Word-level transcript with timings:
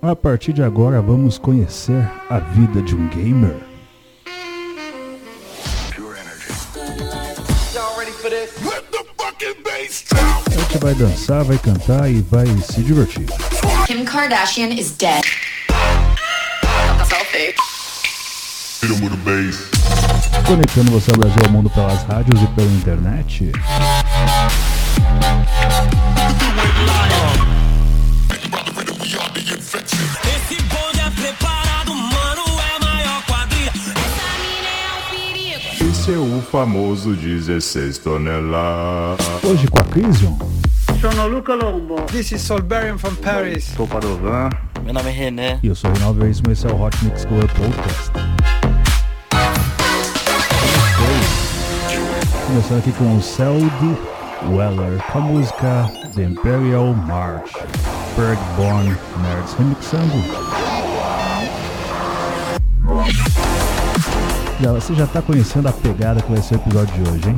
A 0.00 0.14
partir 0.14 0.52
de 0.52 0.62
agora 0.62 1.02
vamos 1.02 1.38
conhecer 1.38 2.08
a 2.30 2.38
vida 2.38 2.80
de 2.80 2.94
um 2.94 3.08
gamer. 3.08 3.56
A 10.46 10.50
gente 10.50 10.78
vai 10.78 10.94
dançar, 10.94 11.42
vai 11.42 11.58
cantar 11.58 12.08
e 12.08 12.20
vai 12.20 12.46
se 12.46 12.80
divertir. 12.80 13.26
Kim 13.86 14.04
Kardashian 14.04 14.68
is 14.68 14.92
dead. 14.92 15.24
Selfie. 17.08 17.54
Conectando 20.46 20.92
você 20.92 21.10
ao 21.10 21.18
Brasil 21.18 21.42
ao 21.44 21.50
mundo 21.50 21.68
pelas 21.70 22.04
rádios 22.04 22.40
e 22.40 22.46
pela 22.54 22.70
internet. 22.70 23.50
Famoso 36.50 37.14
16 37.14 37.98
toneladas. 37.98 39.26
Hoje 39.44 39.68
com 39.68 39.78
a 39.78 39.84
Crisium. 39.84 40.38
Sono 41.00 41.28
Luca 41.28 41.54
Lombo. 41.54 42.02
This 42.06 42.32
is 42.32 42.42
Solberian 42.42 42.98
from 42.98 43.14
Paris. 43.16 43.64
Sou 43.76 43.86
Padovan. 43.86 44.48
Meu 44.82 44.94
nome 44.94 45.10
é 45.10 45.12
René. 45.12 45.60
E 45.62 45.68
eu 45.68 45.74
sou 45.74 45.90
o 45.90 45.92
Reinaldo 45.92 46.20
Veríssimo, 46.20 46.50
esse 46.50 46.66
é 46.66 46.72
o 46.72 46.80
Hot 46.80 46.96
Mix 47.04 47.24
Club 47.24 47.48
Podcast. 47.50 48.10
Começando 52.46 52.78
aqui 52.78 52.92
com 52.92 53.16
o 53.16 53.22
Seldy 53.22 53.96
Weller 54.50 55.02
com 55.12 55.18
a 55.18 55.20
música 55.20 55.90
The 56.14 56.24
Imperial 56.24 56.94
March. 56.94 57.52
Bergborn 58.16 58.96
Nerds 59.22 59.54
remixando. 59.54 60.67
Já, 64.60 64.72
você 64.72 64.92
já 64.92 65.06
tá 65.06 65.22
conhecendo 65.22 65.68
a 65.68 65.72
pegada 65.72 66.20
que 66.20 66.32
vai 66.32 66.42
ser 66.42 66.56
o 66.56 66.58
episódio 66.58 66.92
de 66.94 67.10
hoje, 67.10 67.28
hein? 67.28 67.36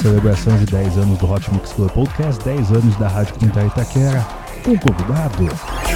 Celebração 0.00 0.56
de 0.56 0.64
10 0.64 0.96
anos 0.96 1.18
do 1.18 1.30
Hot 1.30 1.52
Mix 1.52 1.72
Club 1.74 1.90
Podcast, 1.90 2.42
10 2.44 2.72
anos 2.72 2.96
da 2.96 3.08
Rádio 3.08 3.34
Comunitária 3.34 3.68
Itaquera, 3.68 4.26
com 4.64 4.78
convidado. 4.78 5.95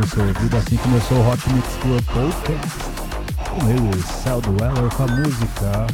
Só, 0.00 0.04
estourando 0.04 0.04
o 0.04 0.08
seu 0.08 0.24
ouvido, 0.24 0.56
assim 0.56 0.76
começou 0.76 1.18
o 1.18 1.30
Hot 1.30 1.52
Mix 1.52 1.76
Club 1.76 2.04
Podcast. 2.06 2.90
Com 3.48 3.68
ele, 3.68 4.02
Cell 4.02 4.40
Weller 4.60 4.94
com 4.94 5.02
a 5.02 5.06
música 5.06 5.86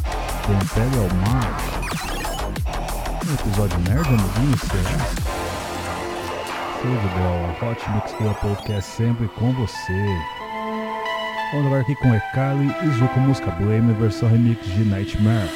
The 0.46 0.52
Imperial 0.52 1.08
March. 1.30 1.64
Um 3.26 3.34
episódio 3.34 3.78
nerd, 3.80 4.08
amiguinho, 4.08 4.58
será? 4.58 4.98
Show 6.80 6.96
de 6.96 7.08
bola. 7.18 7.72
Hot 7.72 7.90
Mix 7.90 8.12
Club 8.12 8.34
Podcast 8.36 8.90
sempre 8.90 9.28
com 9.28 9.52
você. 9.52 10.06
Vamos 11.52 11.66
agora 11.66 11.82
aqui 11.82 11.94
com 11.96 12.14
Ekali 12.14 12.74
e 12.82 12.88
Zuko 12.98 13.20
Música 13.20 13.50
Blame, 13.52 13.92
versão 13.94 14.28
remix 14.28 14.64
de 14.66 14.84
Nightmare. 14.84 15.48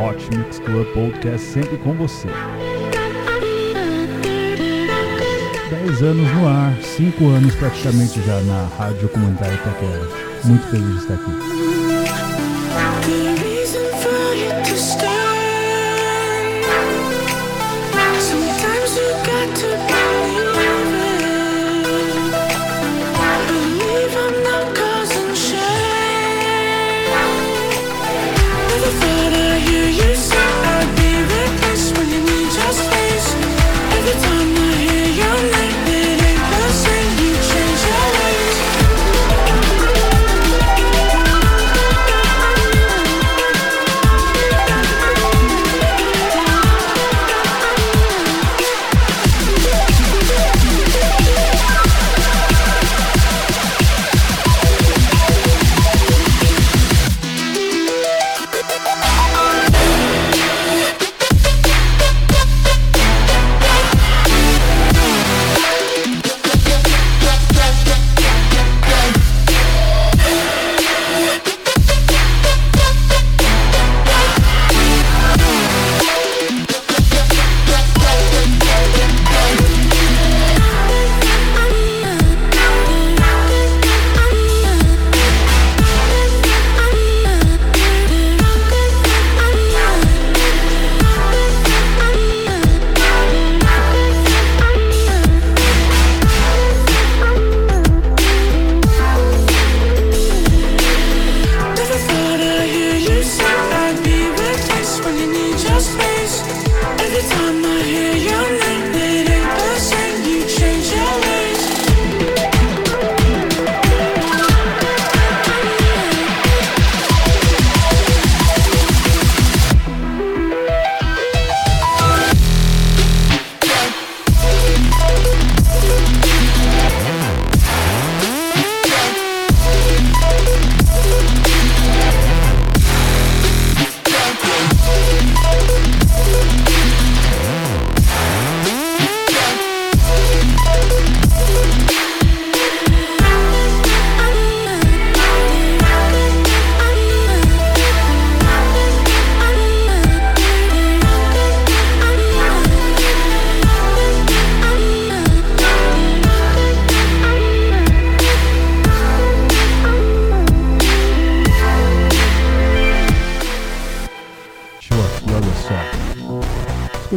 Hot 0.00 0.36
Mix 0.36 0.58
Club 0.58 0.86
Podcast 0.92 1.46
sempre 1.46 1.78
com 1.78 1.94
você. 1.94 2.28
10 5.90 6.02
anos 6.02 6.32
no 6.34 6.46
ar, 6.46 6.72
5 6.80 7.28
anos 7.30 7.54
praticamente 7.56 8.22
já 8.22 8.40
na 8.42 8.68
Rádio 8.78 9.08
Comunitária 9.08 9.54
Itaquera. 9.54 10.08
Muito 10.44 10.64
feliz 10.68 10.88
de 10.88 10.96
estar 10.98 11.14
aqui. 11.14 11.49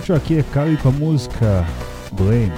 Escutou 0.03 0.17
aqui 0.17 0.33
Ekali 0.39 0.75
com 0.75 0.89
a 0.89 0.91
música 0.91 1.65
Blame. 2.11 2.51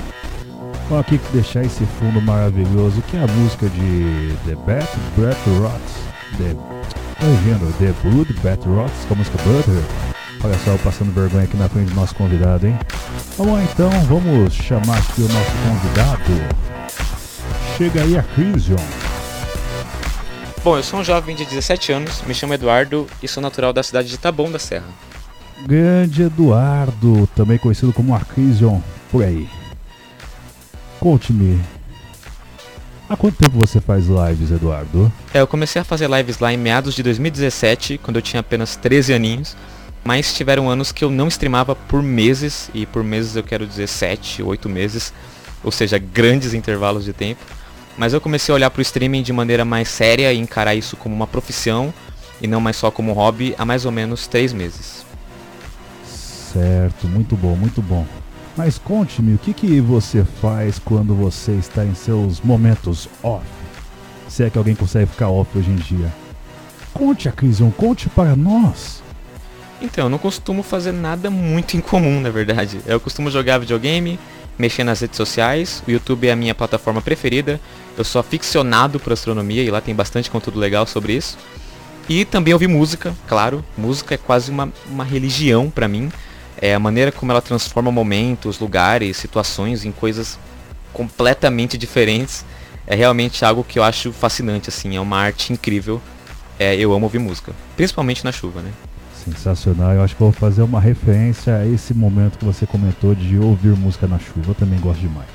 Vou 0.90 0.98
aqui 0.98 1.20
deixar 1.32 1.64
esse 1.64 1.86
fundo 2.00 2.20
maravilhoso 2.20 3.04
que 3.04 3.16
é 3.16 3.20
a 3.24 3.28
música 3.28 3.70
de 3.70 4.36
The 4.48 4.56
Bat 4.66 4.90
Breath 5.16 5.38
Rots. 5.62 5.94
The, 6.38 6.56
The 7.78 7.94
Blood 8.02 8.34
Bat 8.42 8.68
Rots 8.68 9.06
com 9.08 9.14
a 9.14 9.18
música 9.18 9.38
Butter. 9.44 9.84
Olha 10.44 10.58
só, 10.66 10.72
eu 10.72 10.80
passando 10.80 11.14
vergonha 11.14 11.44
aqui 11.44 11.56
na 11.56 11.70
frente 11.70 11.90
do 11.90 11.96
nosso 11.96 12.16
convidado, 12.16 12.66
hein? 12.66 12.80
Vamos 13.38 13.54
lá 13.54 13.64
então, 13.64 13.92
vamos 14.06 14.52
chamar 14.52 14.98
aqui 14.98 15.22
o 15.22 15.30
nosso 15.30 15.52
convidado. 15.68 16.58
Chega 17.78 18.02
aí 18.02 18.18
a 18.18 18.24
Crisium. 18.24 18.76
Bom, 20.64 20.78
eu 20.78 20.84
sou 20.84 21.02
um 21.02 21.04
jovem 21.04 21.36
de 21.36 21.46
17 21.46 21.92
anos, 21.92 22.24
me 22.24 22.34
chamo 22.34 22.56
Eduardo 22.56 23.06
e 23.22 23.28
sou 23.28 23.44
natural 23.44 23.72
da 23.72 23.84
cidade 23.84 24.10
de 24.10 24.18
Taboão 24.18 24.52
da 24.52 24.58
Serra. 24.58 24.88
Grande 25.64 26.24
Eduardo, 26.24 27.28
também 27.36 27.58
conhecido 27.58 27.94
como 27.94 28.14
Arcrision 28.14 28.80
por 29.12 29.24
aí. 29.24 29.48
Conte-me, 31.00 31.62
há 33.10 33.16
quanto 33.16 33.38
tempo 33.38 33.58
você 33.58 33.80
faz 33.80 34.06
lives, 34.08 34.52
Eduardo? 34.52 35.12
É, 35.34 35.40
eu 35.40 35.48
comecei 35.48 35.82
a 35.82 35.86
fazer 35.86 36.10
lives 36.10 36.40
lá 36.40 36.52
em 36.52 36.58
meados 36.58 36.94
de 36.94 37.02
2017, 37.04 38.00
quando 38.00 38.18
eu 38.18 38.22
tinha 38.22 38.40
apenas 38.40 38.76
13 38.76 39.14
aninhos, 39.14 39.56
mas 40.04 40.34
tiveram 40.34 40.70
anos 40.70 40.92
que 40.92 41.04
eu 41.04 41.10
não 41.10 41.28
streamava 41.28 41.76
por 41.76 42.04
meses, 42.04 42.70
e 42.74 42.86
por 42.86 43.04
meses 43.04 43.36
eu 43.36 43.44
quero 43.44 43.66
dizer 43.66 43.88
7, 43.88 44.44
8 44.44 44.70
meses, 44.70 45.14
ou 45.64 45.72
seja, 45.72 45.98
grandes 45.98 46.54
intervalos 46.54 47.04
de 47.04 47.14
tempo. 47.14 47.42
Mas 47.98 48.14
eu 48.14 48.20
comecei 48.20 48.52
a 48.52 48.56
olhar 48.56 48.70
para 48.70 48.80
o 48.80 48.82
streaming 48.82 49.24
de 49.24 49.32
maneira 49.32 49.64
mais 49.64 49.88
séria 49.88 50.34
e 50.34 50.38
encarar 50.38 50.76
isso 50.76 50.98
como 50.98 51.16
uma 51.16 51.26
profissão 51.26 51.94
e 52.42 52.48
não 52.48 52.60
mais 52.60 52.76
só 52.76 52.92
como 52.92 53.14
hobby 53.14 53.56
há 53.58 53.66
mais 53.66 53.86
ou 53.86 53.92
menos 53.92 54.28
3 54.28 54.52
meses. 54.52 55.05
Certo, 56.56 57.06
muito 57.06 57.36
bom, 57.36 57.54
muito 57.54 57.82
bom. 57.82 58.06
Mas 58.56 58.78
conte-me, 58.78 59.36
o 59.36 59.38
que, 59.38 59.54
que 59.54 59.82
você 59.82 60.24
faz 60.42 60.80
quando 60.80 61.14
você 61.14 61.52
está 61.52 61.84
em 61.84 61.94
seus 61.94 62.40
momentos 62.40 63.10
off? 63.22 63.46
Se 64.30 64.46
é 64.46 64.50
que 64.50 64.58
alguém 64.58 64.74
consegue 64.74 65.12
ficar 65.12 65.28
off 65.28 65.58
hoje 65.58 65.70
em 65.70 65.76
dia. 65.76 66.10
Conte, 66.94 67.28
Acrision, 67.28 67.70
conte 67.72 68.08
para 68.08 68.38
nós. 68.38 69.04
Então, 69.82 70.06
eu 70.06 70.10
não 70.10 70.18
costumo 70.18 70.64
fazer 70.64 70.94
nada 70.94 71.30
muito 71.30 71.76
incomum, 71.76 72.22
na 72.22 72.30
verdade. 72.30 72.80
Eu 72.86 73.02
costumo 73.02 73.30
jogar 73.30 73.58
videogame, 73.58 74.18
mexer 74.58 74.86
nas 74.86 75.02
redes 75.02 75.18
sociais, 75.18 75.84
o 75.86 75.92
YouTube 75.92 76.26
é 76.26 76.32
a 76.32 76.38
minha 76.38 76.56
plataforma 76.56 77.02
preferida. 77.02 77.60
Eu 77.98 78.06
sou 78.06 78.22
aficionado 78.22 78.98
por 78.98 79.12
astronomia 79.12 79.62
e 79.62 79.70
lá 79.70 79.82
tem 79.82 79.94
bastante 79.94 80.32
conteúdo 80.32 80.58
legal 80.58 80.88
sobre 80.88 81.12
isso. 81.12 81.38
E 82.08 82.24
também 82.24 82.54
ouvir 82.54 82.68
música, 82.68 83.14
claro. 83.28 83.62
Música 83.78 84.16
é 84.16 84.18
quase 84.18 84.50
uma, 84.52 84.72
uma 84.90 85.04
religião 85.04 85.70
pra 85.70 85.90
mim. 85.90 86.10
É 86.62 86.74
a 86.74 86.80
maneira 86.80 87.12
como 87.12 87.32
ela 87.32 87.42
transforma 87.42 87.92
momentos, 87.92 88.60
lugares, 88.60 89.18
situações 89.18 89.84
em 89.84 89.92
coisas 89.92 90.40
completamente 90.94 91.78
diferentes. 91.78 92.46
É 92.88 92.96
realmente 92.96 93.44
algo 93.44 93.64
que 93.64 93.80
eu 93.80 93.84
acho 93.84 94.12
fascinante, 94.14 94.70
assim. 94.70 94.96
É 94.96 95.02
uma 95.02 95.18
arte 95.18 95.52
incrível. 95.52 96.02
É, 96.58 96.76
eu 96.76 96.94
amo 96.94 97.06
ouvir 97.06 97.20
música. 97.20 97.52
Principalmente 97.76 98.24
na 98.24 98.32
chuva, 98.32 98.62
né? 98.62 98.72
Sensacional, 99.26 99.92
eu 99.94 100.04
acho 100.04 100.14
que 100.16 100.22
vou 100.22 100.32
fazer 100.32 100.62
uma 100.62 100.80
referência 100.80 101.58
a 101.58 101.66
esse 101.66 101.96
momento 101.96 102.38
que 102.38 102.46
você 102.46 102.68
comentou 102.68 103.16
de 103.16 103.40
ouvir 103.40 103.76
música 103.76 104.08
na 104.08 104.20
chuva, 104.20 104.52
eu 104.52 104.56
também 104.56 104.80
gosto 104.80 105.00
demais. 105.00 105.26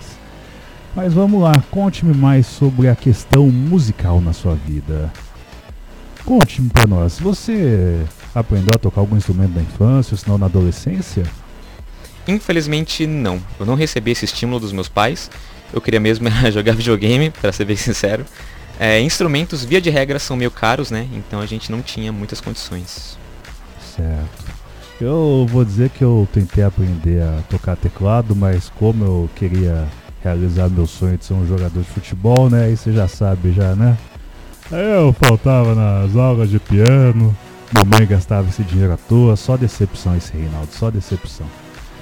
Mas 0.95 1.13
vamos 1.13 1.43
lá, 1.43 1.53
conte-me 1.73 2.15
mais 2.15 2.47
sobre 2.47 2.89
a 2.89 2.95
questão 2.95 3.49
musical 3.49 4.21
na 4.21 4.33
sua 4.33 4.55
vida. 4.55 5.13
Conte-me 6.25 6.71
pra 6.71 6.87
nós, 6.87 7.19
você 7.19 8.01
aprendeu 8.35 8.71
a 8.75 8.79
tocar 8.79 9.01
algum 9.01 9.17
instrumento 9.17 9.55
na 9.55 9.63
infância, 9.63 10.15
ou 10.15 10.19
se 10.19 10.29
não 10.29 10.39
na 10.39 10.47
adolescência? 10.47 11.25
Infelizmente 12.27 13.07
não. 13.07 13.43
Eu 13.59 13.67
não 13.67 13.75
recebi 13.75 14.11
esse 14.11 14.25
estímulo 14.25 14.61
dos 14.61 14.73
meus 14.73 14.89
pais. 14.89 15.31
Eu 15.73 15.81
queria 15.81 16.01
mesmo 16.01 16.29
jogar 16.53 16.75
videogame, 16.75 17.31
para 17.31 17.53
ser 17.53 17.65
bem 17.65 17.77
sincero. 17.77 18.25
É, 18.79 19.01
instrumentos, 19.01 19.65
via 19.65 19.81
de 19.81 19.91
regra, 19.91 20.19
são 20.19 20.37
meio 20.37 20.51
caros, 20.51 20.91
né? 20.91 21.07
Então 21.13 21.41
a 21.41 21.47
gente 21.47 21.71
não 21.71 21.83
tinha 21.83 22.13
muitas 22.13 22.41
condições. 22.41 23.19
Certo. 23.95 24.61
Eu 25.01 25.47
vou 25.51 25.65
dizer 25.65 25.91
que 25.91 26.03
eu 26.03 26.29
tentei 26.33 26.63
aprender 26.63 27.23
a 27.23 27.43
tocar 27.49 27.77
teclado, 27.77 28.37
mas 28.37 28.71
como 28.79 29.05
eu 29.05 29.31
queria 29.35 29.89
realizar 30.23 30.69
meu 30.69 30.87
sonho 30.87 31.17
de 31.17 31.25
ser 31.25 31.33
um 31.35 31.47
jogador 31.47 31.81
de 31.81 31.89
futebol, 31.89 32.51
né? 32.51 32.67
Aí 32.67 32.77
você 32.77 32.93
já 32.93 33.09
sabe 33.09 33.53
já, 33.53 33.75
né? 33.75 33.97
Eu 34.71 35.13
faltava 35.13 35.75
nas 35.75 36.15
aulas 36.15 36.49
de 36.49 36.59
piano, 36.59 37.37
mamãe 37.73 38.07
gastava 38.07 38.49
esse 38.49 38.63
dinheiro 38.63 38.93
à 38.93 38.97
toa, 38.97 39.37
só 39.37 39.57
decepção 39.57 40.17
esse 40.17 40.33
Reinaldo, 40.33 40.73
só 40.73 40.91
decepção. 40.91 41.47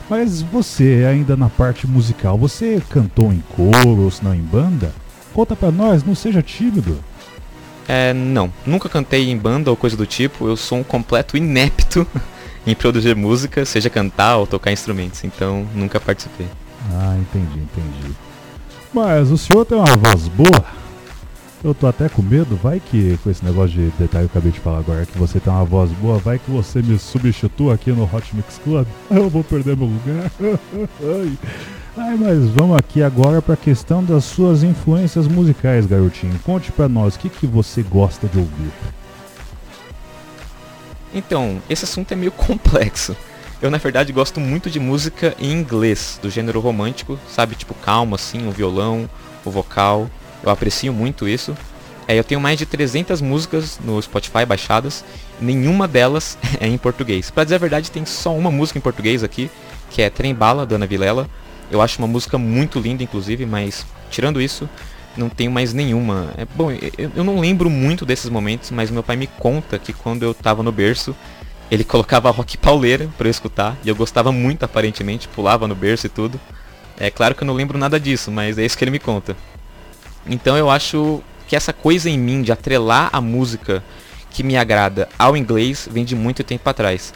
Mas 0.08 0.40
você, 0.40 1.06
ainda 1.08 1.36
na 1.36 1.48
parte 1.48 1.86
musical, 1.86 2.38
você 2.38 2.82
cantou 2.88 3.32
em 3.32 3.42
coro 3.54 4.02
ou 4.02 4.10
se 4.10 4.24
não 4.24 4.34
em 4.34 4.40
banda? 4.40 4.92
Conta 5.34 5.54
pra 5.54 5.70
nós, 5.70 6.02
não 6.02 6.14
seja 6.14 6.42
tímido. 6.42 6.98
É, 7.86 8.12
não. 8.12 8.52
Nunca 8.66 8.88
cantei 8.88 9.30
em 9.30 9.36
banda 9.36 9.70
ou 9.70 9.76
coisa 9.76 9.96
do 9.96 10.06
tipo. 10.06 10.46
Eu 10.46 10.56
sou 10.56 10.78
um 10.78 10.82
completo 10.82 11.36
inepto 11.36 12.06
em 12.66 12.74
produzir 12.74 13.14
música, 13.14 13.64
seja 13.64 13.90
cantar 13.90 14.36
ou 14.36 14.46
tocar 14.46 14.72
instrumentos. 14.72 15.24
Então, 15.24 15.66
nunca 15.74 16.00
participei. 16.00 16.46
Ah, 16.92 17.16
entendi, 17.18 17.60
entendi. 17.60 18.14
Mas 18.92 19.30
o 19.30 19.38
senhor 19.38 19.64
tem 19.64 19.76
uma 19.76 19.96
voz 19.96 20.28
boa. 20.28 20.64
Eu 21.62 21.74
tô 21.74 21.88
até 21.88 22.08
com 22.08 22.22
medo, 22.22 22.54
vai 22.54 22.78
que 22.78 23.18
com 23.18 23.30
esse 23.30 23.44
negócio 23.44 23.70
de 23.70 23.90
detalhe 23.98 24.28
que 24.28 24.36
eu 24.36 24.38
acabei 24.38 24.52
de 24.52 24.60
falar 24.60 24.78
agora, 24.78 25.04
que 25.04 25.18
você 25.18 25.40
tem 25.40 25.52
uma 25.52 25.64
voz 25.64 25.90
boa, 25.90 26.16
vai 26.18 26.38
que 26.38 26.48
você 26.48 26.80
me 26.80 26.96
substitua 26.98 27.74
aqui 27.74 27.90
no 27.90 28.04
Hot 28.04 28.34
Mix 28.34 28.60
Club. 28.62 28.86
Eu 29.10 29.28
vou 29.28 29.42
perder 29.42 29.76
meu 29.76 29.86
lugar. 29.86 30.30
Ai. 31.02 31.36
Mas 32.16 32.48
vamos 32.50 32.76
aqui 32.76 33.02
agora 33.02 33.42
para 33.42 33.54
a 33.54 33.56
questão 33.56 34.04
das 34.04 34.24
suas 34.24 34.62
influências 34.62 35.26
musicais, 35.26 35.84
garotinho. 35.84 36.38
Conte 36.44 36.70
pra 36.70 36.88
nós 36.88 37.16
o 37.16 37.18
que, 37.18 37.28
que 37.28 37.46
você 37.46 37.82
gosta 37.82 38.28
de 38.28 38.38
ouvir. 38.38 38.70
Então, 41.12 41.60
esse 41.68 41.84
assunto 41.84 42.12
é 42.12 42.16
meio 42.16 42.30
complexo. 42.32 43.16
Eu, 43.60 43.68
na 43.68 43.78
verdade, 43.78 44.12
gosto 44.12 44.38
muito 44.38 44.70
de 44.70 44.78
música 44.78 45.34
em 45.40 45.50
inglês, 45.50 46.20
do 46.22 46.30
gênero 46.30 46.60
romântico, 46.60 47.18
sabe? 47.28 47.56
Tipo, 47.56 47.74
calma, 47.74 48.14
assim, 48.14 48.46
o 48.46 48.52
violão, 48.52 49.10
o 49.44 49.50
vocal. 49.50 50.08
Eu 50.42 50.50
aprecio 50.50 50.92
muito 50.92 51.28
isso. 51.28 51.56
É, 52.06 52.18
eu 52.18 52.24
tenho 52.24 52.40
mais 52.40 52.58
de 52.58 52.64
300 52.64 53.20
músicas 53.20 53.78
no 53.84 54.00
Spotify 54.00 54.46
baixadas, 54.46 55.04
nenhuma 55.38 55.86
delas 55.86 56.38
é 56.58 56.66
em 56.66 56.78
português. 56.78 57.30
Pra 57.30 57.44
dizer 57.44 57.56
a 57.56 57.58
verdade, 57.58 57.90
tem 57.90 58.06
só 58.06 58.34
uma 58.34 58.50
música 58.50 58.78
em 58.78 58.82
português 58.82 59.22
aqui, 59.22 59.50
que 59.90 60.00
é 60.00 60.08
Trem 60.08 60.34
Bala, 60.34 60.64
da 60.64 60.76
Ana 60.76 60.86
Vilela. 60.86 61.28
Eu 61.70 61.82
acho 61.82 61.98
uma 61.98 62.08
música 62.08 62.38
muito 62.38 62.80
linda, 62.80 63.02
inclusive, 63.02 63.44
mas 63.44 63.86
tirando 64.10 64.40
isso, 64.40 64.66
não 65.18 65.28
tenho 65.28 65.50
mais 65.50 65.74
nenhuma. 65.74 66.32
É, 66.38 66.46
bom, 66.46 66.70
eu, 66.70 67.10
eu 67.14 67.24
não 67.24 67.38
lembro 67.38 67.68
muito 67.68 68.06
desses 68.06 68.30
momentos, 68.30 68.70
mas 68.70 68.90
meu 68.90 69.02
pai 69.02 69.16
me 69.16 69.26
conta 69.26 69.78
que 69.78 69.92
quando 69.92 70.22
eu 70.22 70.32
tava 70.32 70.62
no 70.62 70.72
berço, 70.72 71.14
ele 71.70 71.84
colocava 71.84 72.30
rock 72.30 72.56
pauleira 72.56 73.06
pra 73.18 73.26
eu 73.28 73.30
escutar, 73.30 73.76
e 73.84 73.88
eu 73.88 73.94
gostava 73.94 74.32
muito 74.32 74.64
aparentemente, 74.64 75.28
pulava 75.28 75.68
no 75.68 75.74
berço 75.74 76.06
e 76.06 76.08
tudo. 76.08 76.40
É 76.98 77.10
claro 77.10 77.34
que 77.34 77.42
eu 77.42 77.46
não 77.46 77.54
lembro 77.54 77.76
nada 77.76 78.00
disso, 78.00 78.30
mas 78.30 78.56
é 78.56 78.64
isso 78.64 78.78
que 78.78 78.82
ele 78.82 78.90
me 78.90 78.98
conta. 78.98 79.36
Então 80.28 80.56
eu 80.56 80.68
acho 80.68 81.22
que 81.46 81.56
essa 81.56 81.72
coisa 81.72 82.10
em 82.10 82.18
mim 82.18 82.42
de 82.42 82.52
atrelar 82.52 83.08
a 83.12 83.20
música 83.20 83.82
que 84.30 84.42
me 84.42 84.56
agrada 84.56 85.08
ao 85.18 85.36
inglês 85.36 85.88
vem 85.90 86.04
de 86.04 86.14
muito 86.14 86.44
tempo 86.44 86.68
atrás. 86.68 87.12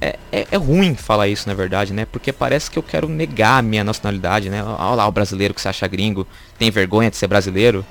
É, 0.00 0.16
é, 0.30 0.46
é, 0.50 0.56
ruim 0.56 0.94
falar 0.94 1.28
isso, 1.28 1.48
na 1.48 1.54
verdade, 1.54 1.92
né? 1.92 2.04
Porque 2.04 2.32
parece 2.32 2.70
que 2.70 2.78
eu 2.78 2.82
quero 2.82 3.08
negar 3.08 3.58
a 3.58 3.62
minha 3.62 3.82
nacionalidade, 3.82 4.48
né? 4.48 4.62
Olha 4.62 4.94
lá 4.94 5.08
o 5.08 5.12
brasileiro 5.12 5.54
que 5.54 5.60
se 5.60 5.68
acha 5.68 5.86
gringo, 5.88 6.26
tem 6.58 6.70
vergonha 6.70 7.10
de 7.10 7.16
ser 7.16 7.26
brasileiro. 7.26 7.84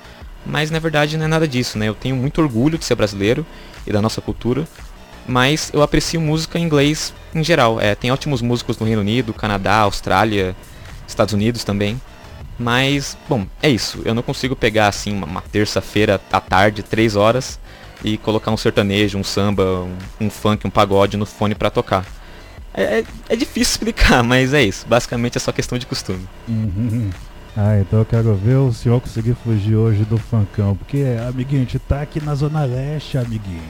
Mas 0.46 0.70
na 0.70 0.78
verdade 0.78 1.16
não 1.18 1.26
é 1.26 1.28
nada 1.28 1.46
disso, 1.46 1.78
né? 1.78 1.88
Eu 1.88 1.94
tenho 1.94 2.16
muito 2.16 2.40
orgulho 2.40 2.78
de 2.78 2.84
ser 2.84 2.94
brasileiro 2.94 3.44
e 3.86 3.92
da 3.92 4.00
nossa 4.00 4.20
cultura. 4.20 4.66
Mas 5.26 5.70
eu 5.74 5.82
aprecio 5.82 6.20
música 6.20 6.58
em 6.58 6.62
inglês 6.62 7.12
em 7.34 7.44
geral. 7.44 7.78
É, 7.78 7.94
tem 7.94 8.10
ótimos 8.10 8.40
músicos 8.40 8.78
no 8.78 8.86
Reino 8.86 9.02
Unido, 9.02 9.34
Canadá, 9.34 9.80
Austrália, 9.80 10.56
Estados 11.06 11.34
Unidos 11.34 11.64
também. 11.64 12.00
Mas, 12.58 13.16
bom, 13.28 13.46
é 13.62 13.70
isso. 13.70 14.02
Eu 14.04 14.14
não 14.14 14.22
consigo 14.22 14.56
pegar 14.56 14.88
assim 14.88 15.12
uma, 15.12 15.40
terça-feira 15.40 16.20
à 16.32 16.40
tarde, 16.40 16.82
três 16.82 17.14
horas, 17.14 17.58
e 18.02 18.18
colocar 18.18 18.50
um 18.50 18.56
sertanejo, 18.56 19.16
um 19.16 19.24
samba, 19.24 19.86
um, 20.20 20.26
um 20.26 20.30
funk, 20.30 20.66
um 20.66 20.70
pagode 20.70 21.16
no 21.16 21.24
fone 21.24 21.54
para 21.54 21.70
tocar. 21.70 22.04
É, 22.74 23.00
é, 23.00 23.04
é, 23.28 23.36
difícil 23.36 23.72
explicar, 23.78 24.22
mas 24.22 24.52
é 24.52 24.62
isso. 24.62 24.86
Basicamente 24.88 25.36
é 25.36 25.40
só 25.40 25.52
questão 25.52 25.78
de 25.78 25.86
costume. 25.86 26.26
Uhum. 26.48 27.10
Ah, 27.56 27.78
então 27.80 28.00
eu 28.00 28.04
quero 28.04 28.34
ver 28.34 28.56
o 28.56 28.72
senhor 28.72 29.00
conseguir 29.00 29.34
fugir 29.34 29.76
hoje 29.76 30.04
do 30.04 30.18
funkão. 30.18 30.76
Porque, 30.76 31.04
amiguinho, 31.28 31.62
a 31.62 31.64
gente 31.64 31.78
tá 31.78 32.02
aqui 32.02 32.22
na 32.22 32.34
Zona 32.34 32.64
Leste, 32.64 33.18
amiguinho. 33.18 33.62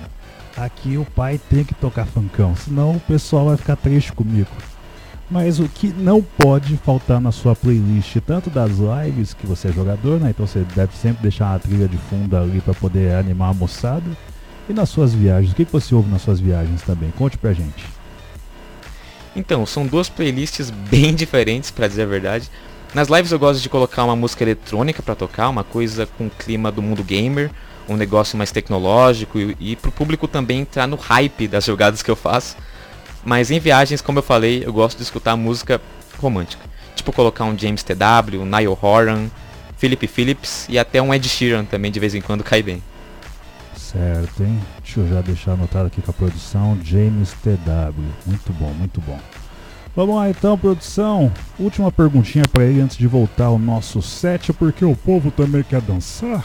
Aqui 0.57 0.99
o 0.99 1.05
pai 1.05 1.41
tem 1.49 1.63
que 1.63 1.75
tocar 1.75 2.05
funkão, 2.05 2.57
senão 2.57 2.97
o 2.97 3.01
pessoal 3.01 3.47
vai 3.47 3.57
ficar 3.57 3.77
triste 3.77 4.13
comigo. 4.13 4.51
Mas 5.31 5.61
o 5.61 5.69
que 5.69 5.89
não 5.89 6.23
pode 6.23 6.77
faltar 6.79 7.21
na 7.21 7.31
sua 7.31 7.55
playlist, 7.55 8.17
tanto 8.27 8.49
das 8.49 8.73
lives, 8.79 9.35
que 9.35 9.47
você 9.47 9.69
é 9.69 9.73
jogador, 9.73 10.19
né? 10.19 10.31
Então 10.31 10.47
você 10.47 10.65
deve 10.75 10.97
sempre 10.97 11.23
deixar 11.23 11.51
uma 11.51 11.59
trilha 11.59 11.87
de 11.87 11.99
fundo 11.99 12.35
ali 12.35 12.61
para 12.61 12.73
poder 12.73 13.15
animar 13.15 13.51
a 13.51 13.55
moçada. 13.55 14.11
E 14.69 14.73
nas 14.73 14.89
suas 14.89 15.13
viagens, 15.13 15.53
o 15.53 15.55
que 15.57 15.65
você 15.65 15.95
ouve 15.95 16.11
nas 16.11 16.23
suas 16.23 16.41
viagens 16.41 16.83
também? 16.83 17.11
Conte 17.11 17.37
pra 17.37 17.53
gente. 17.53 17.85
Então, 19.37 19.65
são 19.67 19.87
duas 19.87 20.09
playlists 20.09 20.71
bem 20.71 21.13
diferentes, 21.17 21.71
para 21.71 21.89
dizer 21.89 22.03
a 22.03 22.07
verdade. 22.07 22.51
Nas 22.95 23.09
lives 23.09 23.31
eu 23.31 23.39
gosto 23.39 23.61
de 23.61 23.69
colocar 23.69 24.05
uma 24.05 24.17
música 24.17 24.43
eletrônica 24.43 25.03
para 25.03 25.15
tocar, 25.15 25.49
uma 25.51 25.63
coisa 25.63 26.07
com 26.07 26.27
o 26.27 26.31
clima 26.31 26.73
do 26.73 26.83
mundo 26.83 27.05
gamer, 27.05 27.51
um 27.87 27.97
negócio 27.97 28.37
mais 28.37 28.51
tecnológico 28.51 29.39
e, 29.39 29.57
e 29.61 29.77
pro 29.77 29.93
público 29.93 30.27
também 30.27 30.61
entrar 30.61 30.87
no 30.87 30.97
hype 30.97 31.49
das 31.49 31.65
jogadas 31.65 32.03
que 32.03 32.11
eu 32.11 32.17
faço. 32.17 32.57
Mas 33.29 33.51
em 33.51 33.61
viagens, 33.61 34.01
como 34.01 34.21
eu 34.21 34.23
falei, 34.23 34.63
eu 34.65 34.73
gosto 34.73 34.97
de 34.97 35.03
escutar 35.03 35.37
música 35.37 35.79
romântica. 36.19 36.65
Tipo 36.97 37.13
colocar 37.13 37.45
um 37.45 37.59
James 37.59 37.83
TW, 37.83 38.41
um 38.41 38.47
Niall 38.47 38.79
Horan, 38.81 39.29
Philip 39.77 40.07
Phillips 40.07 40.65
e 40.67 40.79
até 40.79 41.03
um 41.03 41.13
Ed 41.13 41.29
Sheeran 41.29 41.67
também 41.67 41.93
de 41.93 42.01
vez 42.01 42.15
em 42.15 42.23
quando 42.23 42.43
cai 42.43 42.63
bem. 42.63 42.83
Certo, 43.77 44.43
hein? 44.43 44.59
Deixa 44.83 45.01
eu 45.01 45.09
já 45.09 45.21
deixar 45.21 45.53
anotado 45.53 45.89
aqui 45.89 46.01
com 46.01 46.11
a 46.11 46.15
produção 46.15 46.79
James 46.83 47.35
TW. 47.43 48.03
Muito 48.25 48.51
bom, 48.55 48.73
muito 48.73 48.99
bom. 49.03 49.21
Vamos 49.95 50.17
lá 50.17 50.31
então, 50.31 50.57
produção. 50.57 51.31
Última 51.59 51.93
perguntinha 51.93 52.45
para 52.51 52.65
ele 52.65 52.81
antes 52.81 52.97
de 52.97 53.07
voltar 53.07 53.45
ao 53.45 53.59
nosso 53.59 54.01
set, 54.01 54.55
porque 54.55 54.87
o 54.87 54.97
povo 54.97 55.31
também 55.31 55.63
quer 55.63 55.83
dançar. 55.83 56.43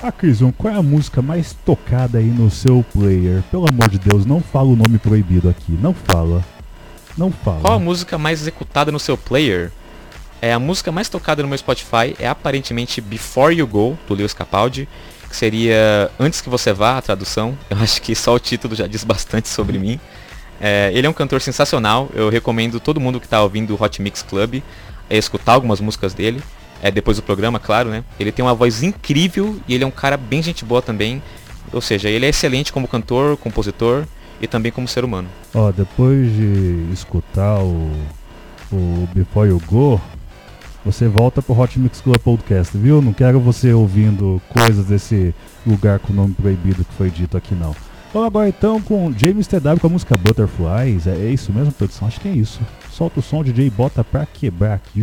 Ah, 0.00 0.12
Crison, 0.12 0.52
qual 0.52 0.72
é 0.72 0.76
a 0.76 0.82
música 0.82 1.20
mais 1.20 1.56
tocada 1.64 2.18
aí 2.18 2.26
no 2.26 2.48
seu 2.48 2.84
player? 2.92 3.42
Pelo 3.50 3.66
amor 3.68 3.88
de 3.88 3.98
Deus, 3.98 4.24
não 4.24 4.40
fala 4.40 4.68
o 4.68 4.76
nome 4.76 4.96
proibido 4.96 5.48
aqui. 5.48 5.72
Não 5.72 5.92
fala. 5.92 6.44
Não 7.16 7.32
fala. 7.32 7.62
Qual 7.62 7.72
a 7.74 7.78
música 7.80 8.16
mais 8.16 8.40
executada 8.40 8.92
no 8.92 9.00
seu 9.00 9.18
player? 9.18 9.72
É 10.40 10.52
a 10.52 10.58
música 10.60 10.92
mais 10.92 11.08
tocada 11.08 11.42
no 11.42 11.48
meu 11.48 11.58
Spotify 11.58 12.14
é 12.20 12.28
aparentemente 12.28 13.00
Before 13.00 13.52
You 13.52 13.66
Go, 13.66 13.98
do 14.06 14.14
Lewis 14.14 14.32
Capaldi, 14.32 14.88
que 15.28 15.34
seria 15.34 16.12
Antes 16.18 16.40
que 16.40 16.48
você 16.48 16.72
vá, 16.72 16.96
a 16.96 17.02
tradução. 17.02 17.58
Eu 17.68 17.78
acho 17.78 18.00
que 18.00 18.14
só 18.14 18.34
o 18.34 18.38
título 18.38 18.76
já 18.76 18.86
diz 18.86 19.02
bastante 19.02 19.48
sobre 19.48 19.80
mim. 19.80 19.98
É, 20.60 20.92
ele 20.94 21.08
é 21.08 21.10
um 21.10 21.12
cantor 21.12 21.40
sensacional, 21.40 22.10
eu 22.14 22.28
recomendo 22.28 22.80
todo 22.80 22.98
mundo 22.98 23.20
que 23.20 23.26
está 23.26 23.40
ouvindo 23.40 23.76
o 23.76 23.80
Hot 23.80 24.02
Mix 24.02 24.22
Club 24.22 24.60
escutar 25.08 25.52
algumas 25.52 25.80
músicas 25.80 26.12
dele 26.14 26.42
é, 26.82 26.90
depois 26.90 27.16
do 27.16 27.22
programa, 27.22 27.58
claro, 27.58 27.90
né? 27.90 28.04
Ele 28.18 28.32
tem 28.32 28.44
uma 28.44 28.54
voz 28.54 28.82
incrível 28.82 29.56
e 29.66 29.74
ele 29.74 29.84
é 29.84 29.86
um 29.86 29.90
cara 29.90 30.16
bem 30.16 30.42
gente 30.42 30.64
boa 30.64 30.80
também. 30.80 31.22
Ou 31.72 31.80
seja, 31.80 32.08
ele 32.08 32.24
é 32.24 32.28
excelente 32.28 32.72
como 32.72 32.88
cantor, 32.88 33.36
compositor 33.36 34.04
e 34.40 34.46
também 34.46 34.72
como 34.72 34.88
ser 34.88 35.04
humano. 35.04 35.28
Ó, 35.54 35.70
depois 35.70 36.32
de 36.32 36.88
escutar 36.92 37.58
o, 37.60 37.90
o 38.72 39.08
Before 39.14 39.48
You 39.48 39.60
Go, 39.66 40.00
você 40.84 41.08
volta 41.08 41.42
pro 41.42 41.58
Hot 41.58 41.78
Mix 41.78 42.00
Club 42.00 42.18
Podcast, 42.18 42.76
viu? 42.78 43.02
Não 43.02 43.12
quero 43.12 43.40
você 43.40 43.72
ouvindo 43.72 44.40
coisas 44.48 44.86
desse 44.86 45.34
lugar 45.66 45.98
com 45.98 46.12
nome 46.12 46.34
proibido 46.34 46.84
que 46.84 46.94
foi 46.94 47.10
dito 47.10 47.36
aqui, 47.36 47.54
não. 47.54 47.74
Vamos 48.12 48.28
agora 48.28 48.48
então 48.48 48.80
com 48.80 49.12
James 49.14 49.46
TW 49.46 49.78
com 49.80 49.86
a 49.86 49.90
música 49.90 50.16
Butterflies. 50.16 51.06
É, 51.06 51.10
é 51.10 51.30
isso 51.30 51.52
mesmo, 51.52 51.72
produção? 51.72 52.08
Acho 52.08 52.20
que 52.20 52.28
é 52.28 52.32
isso. 52.32 52.60
Solta 52.90 53.20
o 53.20 53.22
som, 53.22 53.44
DJ, 53.44 53.68
bota 53.68 54.02
pra 54.02 54.24
quebrar 54.24 54.74
aqui. 54.74 55.02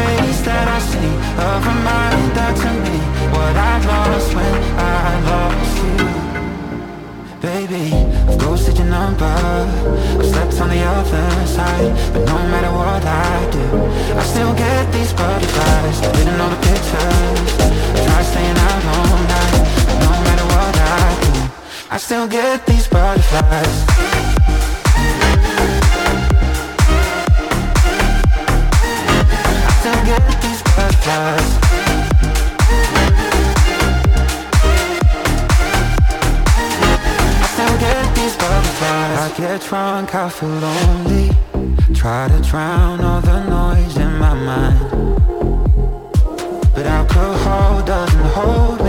face 0.00 0.40
that 0.48 0.66
I 0.76 0.78
see. 0.90 1.12
A 1.46 1.48
reminder 1.70 2.50
to 2.62 2.70
me 2.84 2.96
What 3.34 3.54
I 3.70 3.74
lost 3.90 4.30
when 4.36 4.54
I 4.78 5.10
lost 5.30 5.74
you. 5.84 6.20
Baby, 7.40 7.84
I've 8.28 8.38
ghosted 8.38 8.76
your 8.78 8.90
number. 8.98 9.34
I've 10.20 10.26
slept 10.32 10.60
on 10.60 10.68
the 10.68 10.82
other 10.96 11.26
side 11.56 11.90
But 12.12 12.24
no 12.32 12.38
matter 12.52 12.72
what 12.80 13.02
I 13.04 13.36
do 13.56 13.66
I 14.20 14.22
still 14.32 14.54
get 14.54 14.92
these 14.92 15.12
butterflies 15.14 15.96
Living 16.16 16.38
all 16.42 16.50
the 16.54 16.60
pictures. 16.68 17.50
I 17.94 17.98
try 18.06 18.22
staying 18.32 18.58
out 18.68 18.82
all 18.94 19.16
night 19.36 19.60
But 19.88 19.98
no 20.06 20.12
matter 20.26 20.46
what 20.54 20.74
I 20.76 21.06
do 21.24 21.32
I 21.94 21.96
still 21.96 22.28
get 22.28 22.66
these 22.66 22.86
butterflies. 22.86 24.29
But 46.74 46.86
alcohol 46.86 47.82
doesn't 47.84 48.26
hold 48.36 48.79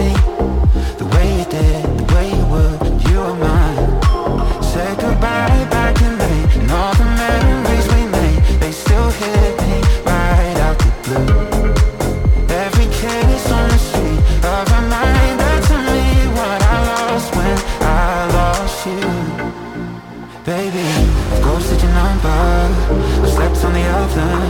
other 24.30 24.50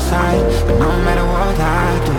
But 0.68 0.78
no 0.80 0.92
matter 1.06 1.26
what 1.26 1.58
I 1.60 1.88
do 2.08 2.16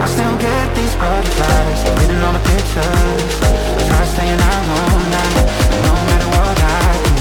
I 0.00 0.06
still 0.06 0.36
get 0.38 0.66
these 0.76 0.94
butterflies 0.96 1.80
Reading 1.98 2.20
all 2.24 2.32
the 2.32 2.44
pictures. 2.52 3.32
I 3.78 3.82
try 3.88 4.04
staying 4.14 4.40
out 4.50 4.64
all 4.76 4.98
night 5.16 5.44
But 5.70 5.80
no 5.88 5.94
matter 6.08 6.28
what 6.36 6.56
I 6.60 6.90
do 7.06 7.14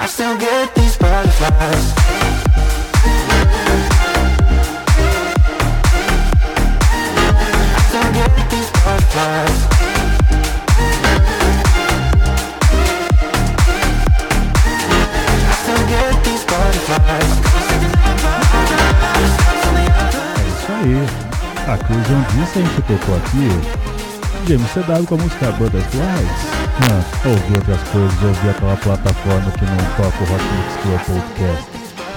I 0.00 0.06
still 0.06 0.36
get 0.38 0.74
these 0.74 0.96
butterflies. 0.96 1.94
I 9.18 9.75
A 21.66 21.76
Cruz 21.76 22.06
John 22.06 22.22
disse 22.30 22.60
a 22.60 22.62
gente 22.62 22.82
tocou 22.82 23.16
aqui. 23.16 23.48
James 24.48 24.70
CW 24.70 25.04
com 25.06 25.14
a 25.16 25.18
música 25.18 25.50
Butterflies. 25.52 26.56
Ah, 26.78 27.28
ouvi 27.28 27.54
outras 27.56 27.82
coisas, 27.88 28.22
ouvi 28.22 28.50
aquela 28.50 28.76
plataforma 28.76 29.50
que 29.50 29.64
não 29.64 29.76
toca 29.96 30.22
o 30.22 30.26
Rock 30.26 30.44
Mix 30.44 30.76
Club 30.82 31.00
Podcast. 31.06 31.66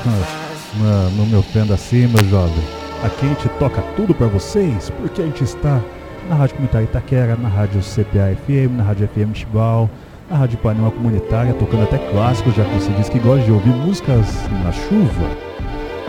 Ah, 0.06 1.10
não 1.18 1.26
me 1.26 1.36
ofenda 1.36 1.74
assim, 1.74 2.06
meu 2.06 2.24
jovem. 2.30 2.64
Aqui 3.04 3.26
a 3.26 3.30
gente 3.30 3.50
toca 3.58 3.82
tudo 3.96 4.14
pra 4.14 4.28
vocês, 4.28 4.92
porque 4.92 5.22
a 5.22 5.26
gente 5.26 5.44
está 5.44 5.82
na 6.30 6.36
Rádio 6.36 6.56
Comunitária 6.58 6.86
Itaquera, 6.86 7.36
na 7.36 7.50
Rádio 7.50 7.82
CPA 7.82 8.36
FM, 8.46 8.78
na 8.78 8.84
Rádio 8.84 9.10
FM 9.16 9.36
Chibal, 9.36 9.90
na 10.30 10.38
Rádio 10.38 10.60
Panema 10.60 10.92
Comunitária, 10.92 11.56
tocando 11.56 11.84
até 11.84 11.98
clássicos, 11.98 12.54
já 12.54 12.64
que 12.66 12.76
você 12.76 12.92
disse 12.92 13.10
que 13.10 13.18
gosta 13.18 13.44
de 13.44 13.52
ouvir 13.52 13.72
músicas 13.72 14.28
na 14.64 14.72
chuva. 14.72 15.50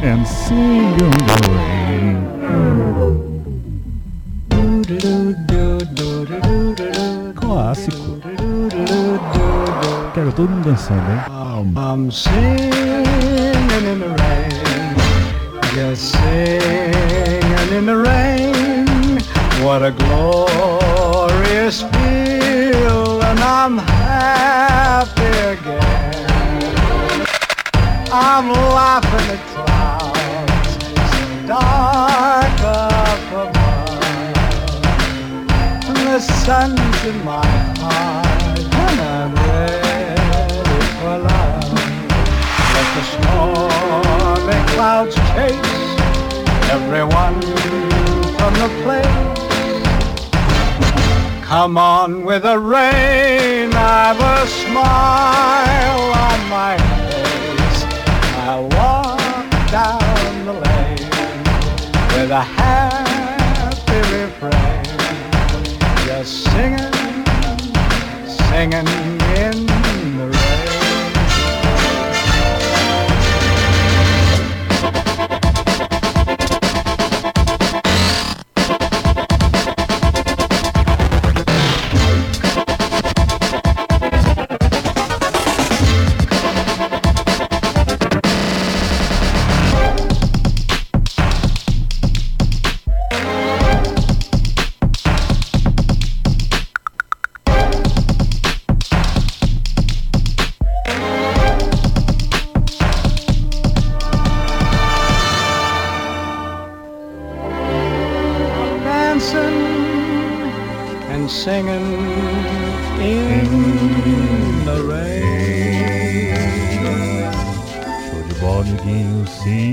And 0.03 0.27
sing 0.27 0.93
on 1.03 1.11
the 1.27 1.49
rain. 1.49 3.30
Clássico. 7.81 8.21
Quero 10.13 10.33
todo 10.33 10.49
mundo 10.51 10.71
dançando, 10.71 11.11
hein? 11.11 11.21
I'm 11.77 12.11
singing 12.11 12.73
in 13.87 14.01
the 14.01 14.09
rain, 14.09 14.97
just 15.75 16.13
singing 16.13 17.73
in 17.73 17.87
the 17.87 17.97
rain. 17.97 19.19
What 19.63 19.83
a 19.83 19.93
glorious 19.93 21.83
feel, 21.83 23.23
and 23.23 23.41
I'm 23.41 23.79
happy 23.79 25.31
again. 25.53 26.27
I'm 28.13 28.51
laughing 28.51 29.31
at 29.31 29.41
clouds 29.55 30.79
so 31.13 31.47
dark 31.47 32.61
up 32.63 33.33
above. 33.33 33.60
The 36.11 36.19
sun's 36.19 37.05
in 37.05 37.25
my 37.25 37.47
heart 37.79 38.59
and 38.59 39.01
I'm 39.01 39.33
ready 39.33 40.81
for 40.99 41.17
love. 41.17 41.71
Let 42.75 42.89
the 42.97 43.03
stormy 43.15 44.61
clouds 44.73 45.15
chase 45.31 45.71
everyone 46.75 47.39
from 48.37 48.53
the 48.55 48.69
place. 48.83 49.21
Come 51.47 51.79
on 51.79 52.25
with 52.25 52.43
the 52.43 52.59
rain, 52.59 53.73
I've 53.73 54.19
a 54.19 54.47
smile 54.49 56.03
on 56.27 56.39
my 56.51 56.77
face. 57.07 57.85
I 58.35 58.59
walk 58.79 59.21
down 59.71 60.45
the 60.45 60.55
lane 60.55 61.09
with 62.19 62.31
a 62.33 62.43
happy 62.43 62.90
singing, 66.61 66.93
singing 68.29 68.89
in 69.39 69.80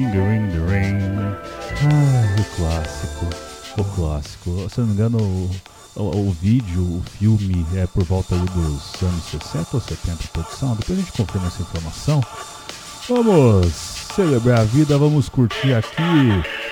Singer 0.08 0.32
in 0.32 0.48
the 0.52 0.60
rain. 0.72 1.20
Ah, 1.84 2.36
o 2.40 2.56
clássico. 2.56 3.26
O 3.78 3.84
clássico. 3.84 4.70
Se 4.70 4.80
eu 4.80 4.86
não 4.86 4.88
me 4.88 4.94
engano, 4.94 5.18
o, 5.18 6.02
o, 6.02 6.30
o 6.30 6.32
vídeo, 6.32 6.82
o 6.82 7.04
filme 7.18 7.66
é 7.76 7.86
por 7.88 8.06
volta 8.06 8.34
dos 8.36 9.04
anos 9.04 9.24
60 9.26 9.68
ou 9.74 9.82
70 9.82 10.24
de 10.24 10.28
produção. 10.30 10.76
Depois 10.76 10.98
a 10.98 11.02
gente 11.02 11.12
confirma 11.12 11.48
essa 11.48 11.62
informação. 11.62 12.24
Vamos 13.10 13.74
celebrar 14.16 14.62
a 14.62 14.64
vida, 14.64 14.98
vamos 14.98 15.28
curtir 15.28 15.74
aqui. 15.74 16.00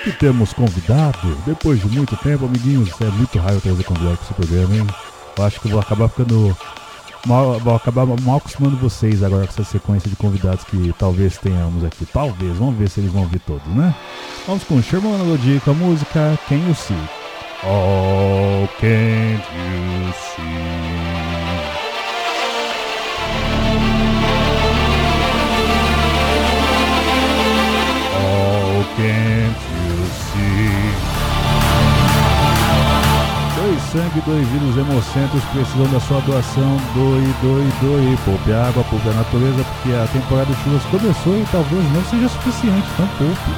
E 0.06 0.12
temos 0.12 0.54
convidado. 0.54 1.36
Depois 1.44 1.78
de 1.80 1.88
muito 1.88 2.16
tempo, 2.16 2.46
amiguinhos, 2.46 2.90
é 3.02 3.10
muito 3.10 3.38
raro 3.38 3.60
trazer 3.60 3.84
convidado 3.84 4.16
para 4.16 4.24
esse 4.24 4.34
programa, 4.34 4.76
hein? 4.76 4.86
Eu 5.36 5.44
acho 5.44 5.60
que 5.60 5.66
eu 5.66 5.72
vou 5.72 5.80
acabar 5.80 6.08
ficando 6.08 6.56
vou 7.26 7.74
acabar 7.74 8.06
mal 8.06 8.36
acostumando 8.36 8.76
vocês 8.76 9.22
agora 9.22 9.46
com 9.46 9.52
essa 9.52 9.64
sequência 9.64 10.08
de 10.08 10.16
convidados 10.16 10.64
que 10.64 10.94
talvez 10.98 11.36
tenhamos 11.38 11.84
aqui. 11.84 12.06
Talvez, 12.06 12.56
vamos 12.56 12.76
ver 12.76 12.88
se 12.88 13.00
eles 13.00 13.12
vão 13.12 13.26
vir 13.26 13.40
todos, 13.40 13.66
né? 13.74 13.94
Vamos 14.46 14.64
com 14.64 14.80
Sherman 14.80 15.18
Melody 15.18 15.60
com 15.64 15.72
a 15.72 15.74
música 15.74 16.38
Can 16.48 16.56
You 16.56 16.74
See? 16.74 16.94
Oh, 17.64 18.68
can't 18.80 19.42
you 19.42 20.12
see? 20.12 20.42
Oh, 28.18 28.84
can't 28.96 29.35
you 33.96 34.02
Sank 34.02 34.12
que 34.12 34.20
doividos 34.20 34.76
hemocentros 34.76 35.42
precisam 35.52 35.90
da 35.90 36.00
sua 36.00 36.20
doação. 36.20 36.76
Doe, 36.94 37.34
doe, 37.40 37.64
doe. 37.80 38.18
Poupe 38.24 38.52
água, 38.52 38.84
poupe 38.84 39.08
a 39.08 39.12
natureza, 39.12 39.64
porque 39.64 39.96
a 39.96 40.06
temporada 40.12 40.52
de 40.52 40.62
chuvas 40.62 40.82
começou 40.84 41.38
e 41.38 41.46
talvez 41.50 41.82
não 41.92 42.04
seja 42.04 42.28
suficiente, 42.28 42.86
poupe. 42.96 43.52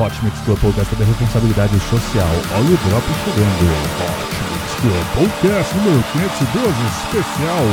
Hot 0.00 0.24
Mix 0.24 0.40
Club 0.40 0.58
Podcast 0.58 0.96
da 0.96 1.04
responsabilidade 1.04 1.78
social. 1.90 2.28
Olha 2.56 2.74
o 2.74 2.78
drop 2.88 3.06
chegando. 3.24 3.70
Hot 4.02 4.18
Mix 4.50 4.66
Club 4.80 5.04
Podcast 5.14 5.76
número 5.76 6.02
512, 6.12 6.74
especial. 7.04 7.64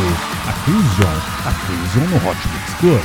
A 0.47 0.53
Crisión. 0.63 1.17
A 1.45 1.51
Crisión 1.65 2.05
no 2.11 2.17
Hot 2.29 2.41
Mix 2.53 2.73
Club. 2.79 3.01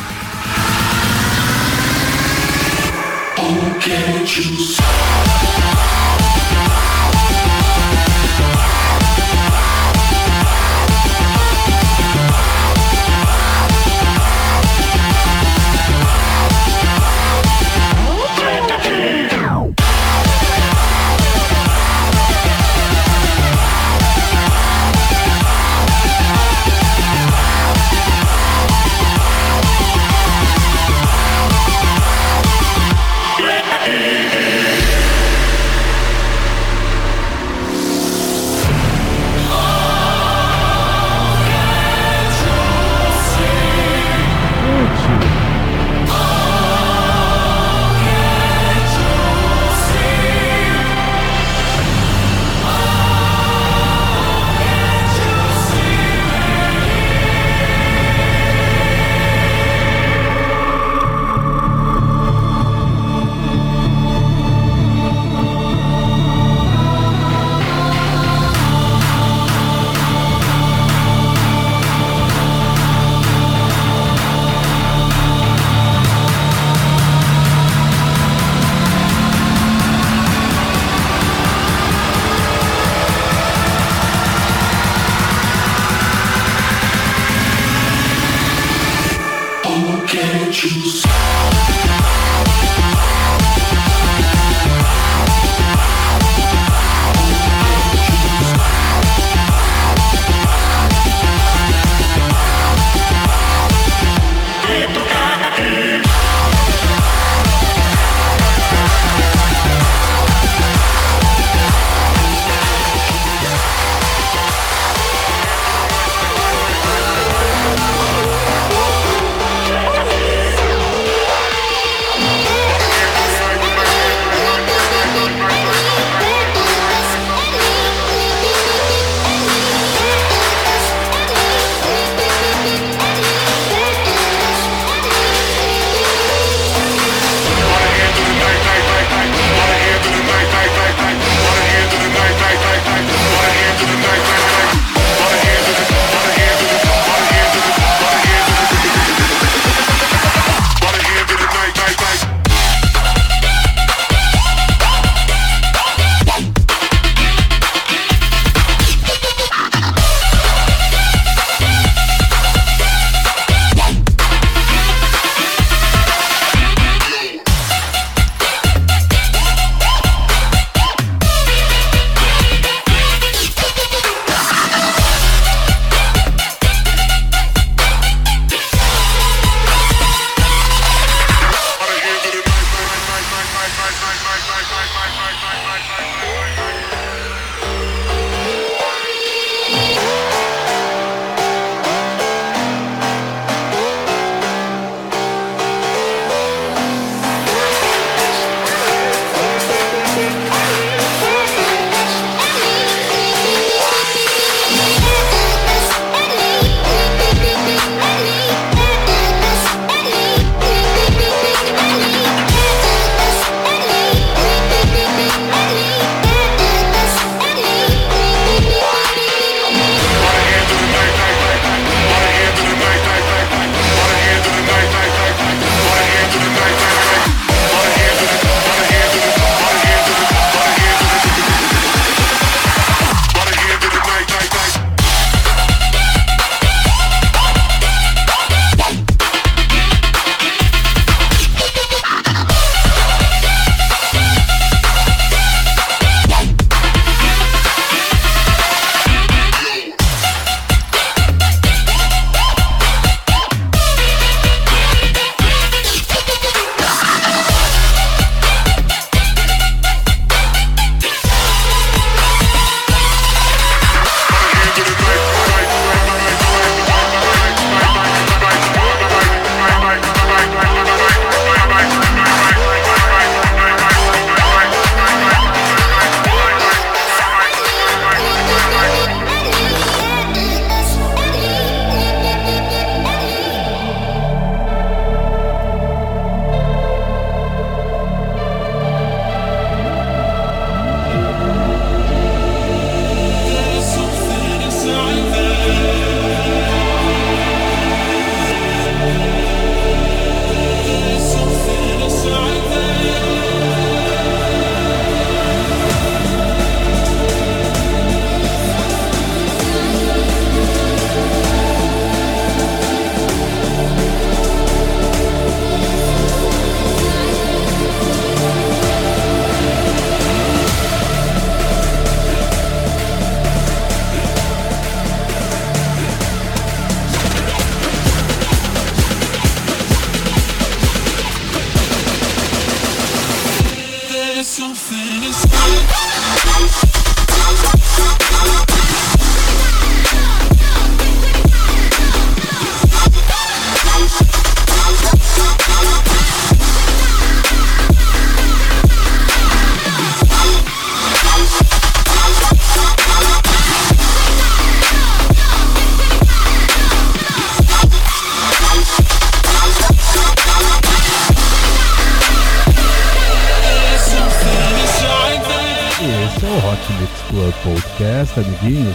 Gente, 3.81 4.77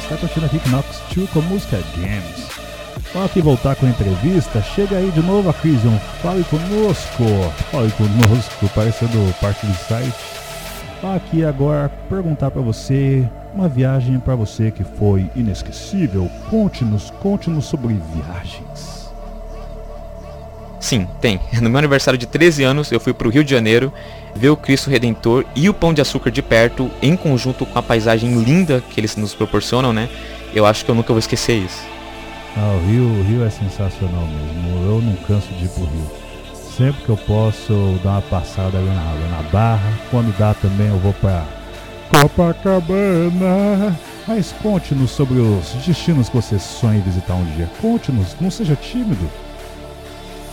Está 0.10 0.16
curtindo 0.16 0.46
aqui 0.46 0.70
Knox 0.70 1.02
2 1.14 1.30
com 1.32 1.42
música 1.42 1.84
Games. 1.98 2.48
Vamos 3.14 3.30
aqui 3.30 3.42
voltar 3.42 3.76
com 3.76 3.86
a 3.86 3.90
entrevista. 3.90 4.62
Chega 4.62 4.96
aí 4.96 5.12
de 5.12 5.22
novo 5.22 5.50
a 5.50 5.54
Crisium. 5.54 6.00
Fale 6.22 6.46
conosco. 6.46 7.26
Fale 7.70 7.92
conosco, 7.92 8.70
parecendo 8.74 9.36
parte 9.42 9.66
do 9.66 9.74
site. 9.74 10.16
Vamos 11.02 11.18
aqui 11.18 11.44
agora 11.44 11.90
perguntar 12.08 12.52
para 12.52 12.62
você 12.62 13.28
uma 13.54 13.68
viagem 13.68 14.18
para 14.18 14.34
você 14.34 14.72
que 14.72 14.86
foi 14.86 15.30
inesquecível. 15.36 16.32
Conte-nos, 16.50 17.12
conte-nos 17.12 17.66
sobre 17.66 18.00
viagens. 18.16 18.67
Sim, 20.88 21.06
tem. 21.20 21.38
No 21.62 21.70
meu 21.70 21.80
aniversário 21.80 22.18
de 22.18 22.26
13 22.26 22.64
anos, 22.64 22.94
eu 22.94 23.00
fui 23.00 23.12
pro 23.12 23.30
Rio 23.30 23.44
de 23.44 23.52
Janeiro 23.52 23.92
ver 24.34 24.50
o 24.52 24.56
Cristo 24.56 24.90
Redentor 24.90 25.44
e 25.54 25.68
o 25.68 25.74
Pão 25.74 25.94
de 25.94 26.00
Açúcar 26.00 26.32
de 26.32 26.42
perto, 26.42 26.90
em 27.02 27.18
conjunto 27.18 27.66
com 27.66 27.78
a 27.78 27.84
paisagem 27.84 28.42
linda 28.42 28.82
que 28.90 28.98
eles 28.98 29.18
nos 29.18 29.34
proporcionam, 29.34 29.92
né? 29.92 30.08
Eu 30.56 30.66
acho 30.66 30.86
que 30.86 30.92
eu 30.92 30.96
nunca 30.96 31.12
vou 31.12 31.20
esquecer 31.20 31.58
isso. 31.58 31.84
Ah, 32.56 32.80
o 32.82 32.90
Rio, 32.90 33.04
o 33.04 33.24
Rio 33.24 33.44
é 33.44 33.50
sensacional 33.50 34.26
mesmo. 34.28 34.86
Eu 34.86 35.02
não 35.02 35.14
canso 35.28 35.50
de 35.56 35.66
ir 35.66 35.70
pro 35.70 35.84
Rio. 35.84 36.10
Sempre 36.78 37.04
que 37.04 37.10
eu 37.10 37.18
posso, 37.18 37.74
eu 37.74 38.00
dou 38.02 38.10
uma 38.10 38.22
passada 38.22 38.78
ali 38.78 38.88
na, 38.88 39.14
na 39.30 39.44
Barra. 39.52 39.92
Quando 40.10 40.34
dá 40.38 40.54
também, 40.54 40.88
eu 40.88 41.00
vou 41.00 41.12
pra 41.16 41.44
Copacabana. 42.10 43.94
Mas 44.26 44.54
conte-nos 44.64 45.12
sobre 45.12 45.40
os 45.40 45.74
destinos 45.86 46.30
que 46.30 46.36
você 46.38 46.58
sonha 46.58 47.02
visitar 47.02 47.34
um 47.34 47.44
dia. 47.58 47.70
Conte-nos, 47.82 48.38
não 48.40 48.50
seja 48.50 48.78
tímido. 48.78 49.30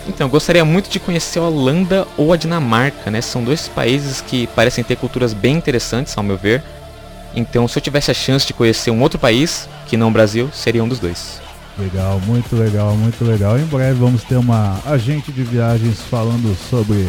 Então, 0.06 0.26
eu 0.26 0.30
gostaria 0.30 0.64
muito 0.64 0.90
de 0.90 1.00
conhecer 1.00 1.38
a 1.38 1.42
Holanda 1.42 2.06
ou 2.16 2.32
a 2.32 2.36
Dinamarca, 2.36 3.10
né? 3.10 3.20
São 3.20 3.42
dois 3.42 3.68
países 3.68 4.20
que 4.20 4.46
parecem 4.48 4.84
ter 4.84 4.96
culturas 4.96 5.32
bem 5.32 5.56
interessantes, 5.56 6.16
ao 6.16 6.22
meu 6.22 6.36
ver. 6.36 6.62
Então, 7.34 7.66
se 7.66 7.78
eu 7.78 7.82
tivesse 7.82 8.10
a 8.10 8.14
chance 8.14 8.46
de 8.46 8.52
conhecer 8.52 8.90
um 8.90 9.00
outro 9.00 9.18
país, 9.18 9.68
que 9.86 9.96
não 9.96 10.08
o 10.08 10.10
Brasil, 10.10 10.50
seria 10.52 10.84
um 10.84 10.88
dos 10.88 10.98
dois. 10.98 11.40
Legal, 11.76 12.20
muito 12.20 12.54
legal, 12.54 12.94
muito 12.96 13.24
legal. 13.24 13.58
Em 13.58 13.64
breve 13.64 13.94
vamos 13.94 14.22
ter 14.22 14.36
uma 14.36 14.78
agente 14.86 15.32
de 15.32 15.42
viagens 15.42 16.00
falando 16.02 16.56
sobre 16.70 17.08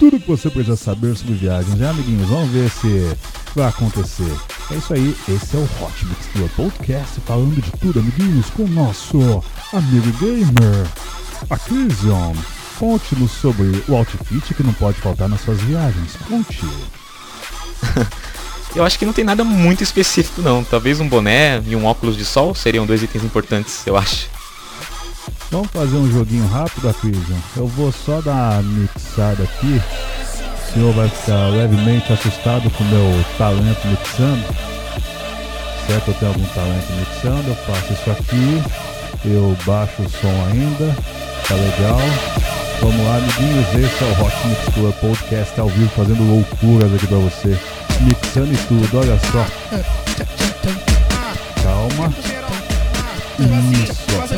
tudo 0.00 0.18
que 0.18 0.26
você 0.26 0.50
precisa 0.50 0.76
saber 0.76 1.14
sobre 1.14 1.34
viagens, 1.34 1.76
né, 1.76 1.88
amiguinhos? 1.88 2.28
Vamos 2.28 2.50
ver 2.50 2.68
se 2.70 3.16
vai 3.54 3.68
acontecer. 3.68 4.34
É 4.70 4.74
isso 4.74 4.94
aí, 4.94 5.16
esse 5.28 5.56
é 5.56 5.58
o 5.58 5.62
Hot 5.62 6.06
Mix 6.06 6.50
Podcast 6.56 7.20
falando 7.24 7.54
de 7.54 7.70
tudo, 7.72 8.00
amiguinhos, 8.00 8.50
com 8.50 8.64
o 8.64 8.68
nosso 8.68 9.18
amigo 9.72 10.10
gamer, 10.18 10.86
a 11.48 11.58
Crisium. 11.58 12.34
Conte-nos 12.78 13.30
sobre 13.32 13.84
o 13.88 13.94
outfit 13.94 14.54
que 14.54 14.62
não 14.62 14.72
pode 14.72 15.00
faltar 15.00 15.28
nas 15.28 15.40
suas 15.42 15.60
viagens. 15.60 16.16
Conte. 16.28 16.64
Eu 18.74 18.84
acho 18.84 18.98
que 18.98 19.04
não 19.04 19.12
tem 19.12 19.24
nada 19.24 19.42
muito 19.42 19.82
específico 19.82 20.40
não. 20.40 20.62
Talvez 20.62 21.00
um 21.00 21.08
boné 21.08 21.60
e 21.66 21.74
um 21.74 21.84
óculos 21.86 22.16
de 22.16 22.24
sol 22.24 22.54
seriam 22.54 22.86
dois 22.86 23.02
itens 23.02 23.24
importantes, 23.24 23.84
eu 23.84 23.96
acho. 23.96 24.28
Vamos 25.50 25.68
fazer 25.72 25.96
um 25.96 26.10
joguinho 26.10 26.46
rápido, 26.46 26.88
Acrisian? 26.88 27.36
Eu 27.56 27.66
vou 27.66 27.90
só 27.90 28.20
dar 28.20 28.60
uma 28.60 28.62
mixada 28.62 29.42
aqui. 29.42 29.82
O 30.68 30.72
senhor 30.72 30.94
vai 30.94 31.08
ficar 31.08 31.48
levemente 31.48 32.12
assustado 32.12 32.70
com 32.70 32.84
o 32.84 32.86
meu 32.86 33.24
talento 33.36 33.88
mixando. 33.88 34.44
Certo, 35.88 36.08
eu 36.08 36.14
tenho 36.14 36.32
algum 36.32 36.46
talento 36.54 36.92
mixando, 36.92 37.48
eu 37.48 37.56
faço 37.56 37.92
isso 37.92 38.10
aqui. 38.12 38.62
Eu 39.24 39.56
baixo 39.66 40.02
o 40.02 40.08
som 40.08 40.46
ainda. 40.52 41.19
Tá 41.48 41.54
legal. 41.54 41.98
Vamos 42.80 43.04
lá, 43.04 43.16
amiguinhos. 43.16 43.68
Esse 43.74 44.04
é 44.04 44.06
o 44.06 44.24
Hot 44.24 44.46
Mix 44.46 44.74
Club 44.74 44.94
Podcast 44.94 45.60
ao 45.60 45.68
vivo, 45.68 45.90
fazendo 45.90 46.22
loucuras 46.22 46.94
aqui 46.94 47.06
pra 47.06 47.18
você. 47.18 47.58
Mixando 48.00 48.52
e 48.52 48.56
tudo, 48.56 48.98
olha 48.98 49.18
só. 49.30 49.46
Calma. 51.62 52.12
Isso. 53.72 54.29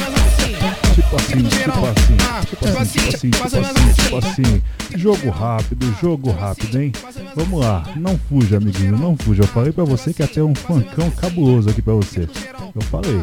Assim, 1.17 1.43
tipo 1.43 1.87
assim, 1.87 2.17
tipo 2.49 2.79
assim, 2.79 3.31
tipo 3.31 3.45
assim, 3.45 3.93
tipo 3.93 4.17
assim. 4.17 4.63
Jogo 4.97 5.31
rápido, 5.31 5.95
jogo 6.01 6.31
rápido, 6.31 6.81
hein? 6.81 6.93
Vamos 7.35 7.61
lá, 7.61 7.85
não 7.97 8.19
fuja, 8.29 8.57
amiguinho, 8.57 8.97
não 8.97 9.17
fuja. 9.17 9.43
Eu 9.43 9.47
falei 9.49 9.73
pra 9.73 9.85
você 9.85 10.13
que 10.13 10.27
ter 10.27 10.43
um 10.43 10.55
funkão 10.55 11.11
cabuloso 11.11 11.71
aqui 11.71 11.83
pra 11.83 11.95
você. 11.95 12.29
Eu 12.75 12.83
falei. 12.83 13.23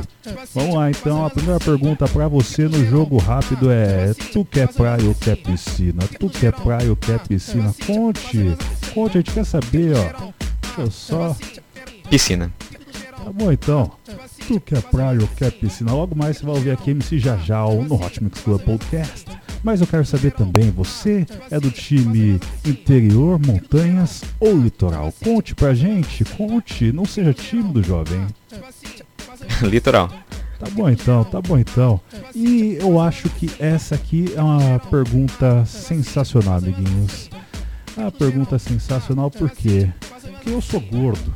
Vamos 0.54 0.76
lá, 0.76 0.90
então. 0.90 1.26
A 1.26 1.30
primeira 1.30 1.60
pergunta 1.60 2.08
pra 2.08 2.28
você 2.28 2.64
no 2.64 2.86
jogo 2.86 3.18
rápido 3.18 3.72
é: 3.72 4.14
Tu 4.32 4.46
quer 4.46 4.68
praia 4.68 5.08
ou 5.08 5.16
quer 5.16 5.36
piscina? 5.38 6.04
Tu 6.20 6.30
quer 6.30 6.52
praia 6.52 6.90
ou 6.90 6.96
quer 6.96 7.20
piscina? 7.20 7.74
Conte, 7.86 8.56
conte, 8.94 9.18
a 9.18 9.22
gente 9.22 9.32
quer 9.32 9.46
saber, 9.46 9.96
ó. 9.96 10.32
Deixa 10.62 10.82
eu 10.82 10.92
só. 10.92 11.36
Piscina. 12.10 12.52
Tá 13.24 13.32
bom 13.32 13.52
então. 13.52 13.92
Tu 14.48 14.60
quer 14.60 14.82
praia 14.84 15.20
ou 15.20 15.28
quer 15.28 15.52
piscina? 15.52 15.94
Logo 15.94 16.16
mais 16.16 16.38
você 16.38 16.46
vai 16.46 16.56
ouvir 16.56 16.72
aqui 16.72 16.92
MC 16.92 17.20
Jajal 17.20 17.84
no 17.84 17.96
Hot 17.96 18.24
Mix 18.24 18.42
Club 18.42 18.62
Podcast. 18.62 19.26
Mas 19.64 19.82
eu 19.82 19.88
quero 19.88 20.06
saber 20.06 20.32
também, 20.32 20.72
você 20.72 21.26
é 21.52 21.60
do 21.60 21.70
time 21.70 22.40
interior, 22.66 23.38
montanhas 23.46 24.24
ou 24.40 24.58
litoral? 24.58 25.14
Conte 25.22 25.54
pra 25.54 25.74
gente, 25.74 26.24
conte, 26.24 26.92
não 26.94 27.06
seja 27.06 27.34
tímido, 27.34 27.84
jovem. 27.84 28.26
Litoral. 29.62 30.10
Tá 30.58 30.70
bom 30.72 30.90
então, 30.90 31.24
tá 31.24 31.42
bom 31.42 31.58
então. 31.58 32.00
E 32.36 32.78
eu 32.80 33.00
acho 33.00 33.30
que 33.30 33.50
essa 33.60 33.96
aqui 33.96 34.34
é 34.36 34.42
uma 34.42 34.80
pergunta 34.80 35.66
sensacional, 35.66 36.58
amiguinhos. 36.58 37.30
É 37.98 38.02
uma 38.02 38.12
pergunta 38.12 38.58
sensacional 38.60 39.30
por 39.32 39.50
quê? 39.50 39.90
Porque 40.22 40.50
eu 40.50 40.62
sou 40.62 40.80
gordo. 40.80 41.36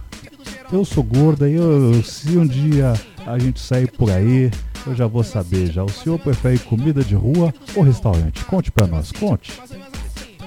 Eu 0.72 0.84
sou 0.86 1.04
gordo 1.04 1.48
e 1.48 1.56
eu, 1.56 2.04
se 2.04 2.38
um 2.38 2.46
dia 2.46 2.94
a 3.26 3.38
gente 3.38 3.60
sair 3.60 3.92
por 3.92 4.10
aí, 4.10 4.52
eu 4.86 4.96
já 4.96 5.08
vou 5.08 5.24
saber 5.24 5.72
já. 5.72 5.84
O 5.84 5.90
senhor 5.90 6.20
prefere 6.20 6.58
comida 6.60 7.04
de 7.04 7.16
rua 7.16 7.54
ou 7.76 7.84
restaurante? 7.84 8.44
Conte 8.46 8.72
pra 8.72 8.88
nós, 8.88 9.12
conte. 9.12 9.52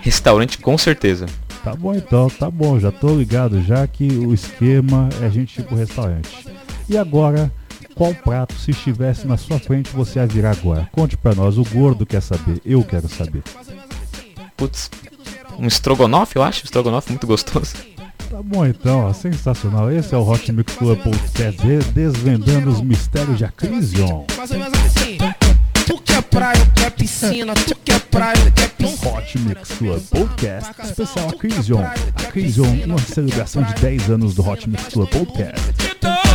Restaurante 0.01 0.59
com 0.59 0.77
certeza. 0.77 1.27
Tá 1.63 1.75
bom 1.75 1.95
então, 1.95 2.29
tá 2.31 2.51
bom, 2.51 2.79
já 2.79 2.93
tô 2.93 3.17
ligado 3.17 3.61
já 3.63 3.87
que 3.87 4.07
o 4.07 4.33
esquema 4.33 5.09
é 5.21 5.27
a 5.27 5.31
gente 5.31 5.61
ir 5.61 5.65
pro 5.65 5.77
restaurante. 5.77 6.47
E 6.89 6.97
agora, 6.97 7.51
qual 7.95 8.15
prato, 8.15 8.55
se 8.55 8.71
estivesse 8.71 9.27
na 9.27 9.37
sua 9.37 9.59
frente, 9.59 9.91
você 9.91 10.21
ia 10.21 10.27
virar 10.27 10.53
agora? 10.53 10.89
Conte 10.93 11.17
pra 11.17 11.35
nós, 11.35 11.59
o 11.59 11.65
gordo 11.65 12.07
quer 12.07 12.21
saber, 12.21 12.61
eu 12.65 12.85
quero 12.85 13.09
saber. 13.09 13.43
Putz, 14.57 14.91
um 15.59 15.67
estrogonofe, 15.67 16.37
eu 16.37 16.43
acho. 16.43 16.65
Estrogonofe 16.65 17.11
muito 17.11 17.27
gostoso. 17.27 17.75
Tá 18.31 18.43
bom 18.43 18.67
então, 18.67 19.07
ó, 19.07 19.13
sensacional. 19.13 19.91
Esse 19.91 20.15
é 20.15 20.19
o 20.19 20.29
Hot 20.29 20.51
Mix 20.51 20.75
Club 20.75 20.99
Podcast 20.99 21.61
desvendando 21.93 22.71
os 22.71 22.81
mistérios 22.81 23.39
de 23.39 23.45
Acrision. 23.45 24.25
Mais 24.37 24.51
ou 24.51 24.59
menos 24.59 24.79
assim. 24.85 25.19
Tu 25.87 25.99
quer 26.03 26.23
praia 26.23 26.59
ou 26.59 26.67
quer 26.75 26.91
piscina? 26.91 27.55
Tu 27.55 27.77
quer 27.85 28.01
praia 28.01 28.45
ou 28.45 28.53
quer 28.53 28.69
piscina? 28.71 29.13
Hot 29.17 29.39
Mix 29.39 29.69
Club 29.79 30.03
Podcast 30.11 30.73
especial 30.83 31.29
Acrision. 31.29 31.83
Acrision, 32.17 32.85
uma 32.85 32.99
celebração 32.99 33.63
de 33.63 33.75
10 33.75 34.11
anos 34.11 34.35
do 34.35 34.49
Hot 34.49 34.69
Mix 34.69 34.85
Club 34.89 35.09
Podcast. 35.09 36.26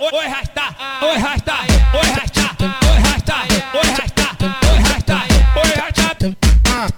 Oi, 0.00 0.26
rasta, 0.28 0.62
oi, 1.02 1.18
rasta, 1.18 1.54
oi, 1.94 2.08
rasta, 2.10 2.56
oi, 2.62 2.98
rasta, 3.00 3.34
oi, 3.74 3.88
rasta, 3.88 4.26
oi, 4.72 4.78
rasta, 4.82 5.22
oi, 5.56 5.70
rasta. 5.76 6.36
Ah, 6.68 6.88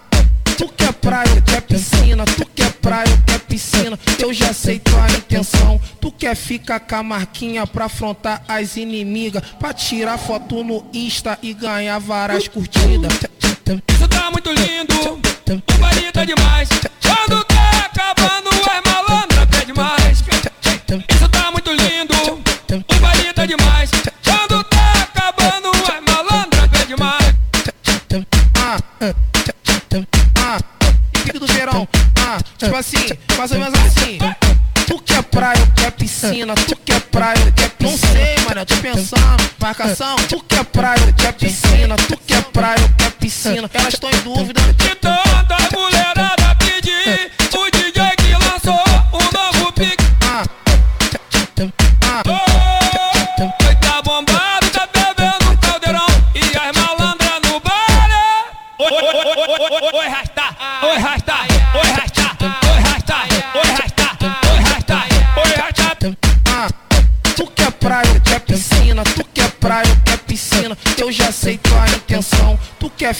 Tu 0.56 0.68
quer 0.76 0.92
praia 0.94 1.30
ou 1.34 1.42
quer 1.42 1.62
piscina? 1.62 2.24
Tu 2.24 2.46
quer 2.54 2.72
praia 2.72 3.10
ou 3.10 3.18
quer 3.26 3.38
piscina? 3.40 3.98
Eu 4.18 4.32
já 4.32 4.52
sei 4.52 4.78
tua 4.80 5.06
intenção. 5.10 5.80
Tu 6.00 6.10
quer 6.12 6.34
ficar 6.34 6.80
com 6.80 6.96
a 6.96 7.02
marquinha 7.02 7.66
pra 7.66 7.84
afrontar 7.84 8.42
as 8.48 8.76
inimigas? 8.76 9.42
Pra 9.58 9.72
tirar 9.72 10.18
foto 10.18 10.64
no 10.64 10.84
Insta 10.92 11.38
e 11.42 11.52
ganhar 11.54 11.98
várias 12.00 12.48
curtidas. 12.48 13.12
Isso 13.92 14.08
tá 14.08 14.30
muito 14.30 14.50
lindo, 14.50 14.94
o 15.12 15.78
baile 15.78 16.10
tá 16.12 16.24
demais. 16.24 16.68
Marcação, 39.78 40.16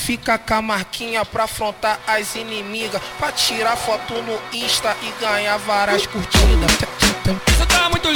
Ficar 0.08 0.38
com 0.38 0.54
a 0.54 0.62
marquinha 0.62 1.22
pra 1.22 1.44
afrontar 1.44 2.00
as 2.06 2.34
inimigas, 2.34 2.98
pra 3.18 3.30
tirar 3.30 3.76
foto 3.76 4.14
no 4.22 4.40
Insta 4.56 4.96
e 5.02 5.12
ganhar 5.20 5.58
várias 5.58 6.06
curtidas. 6.06 6.70
Isso 7.46 7.66
tá 7.66 7.90
muito 7.90 8.10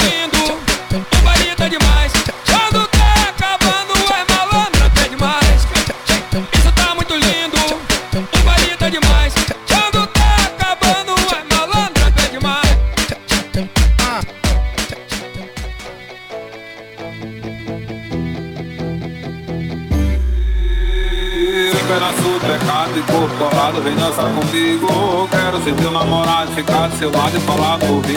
seu 27.03 27.11
lado 27.11 27.35
e 27.35 27.39
falar 27.41 27.77
no 27.79 28.01
Que 28.01 28.15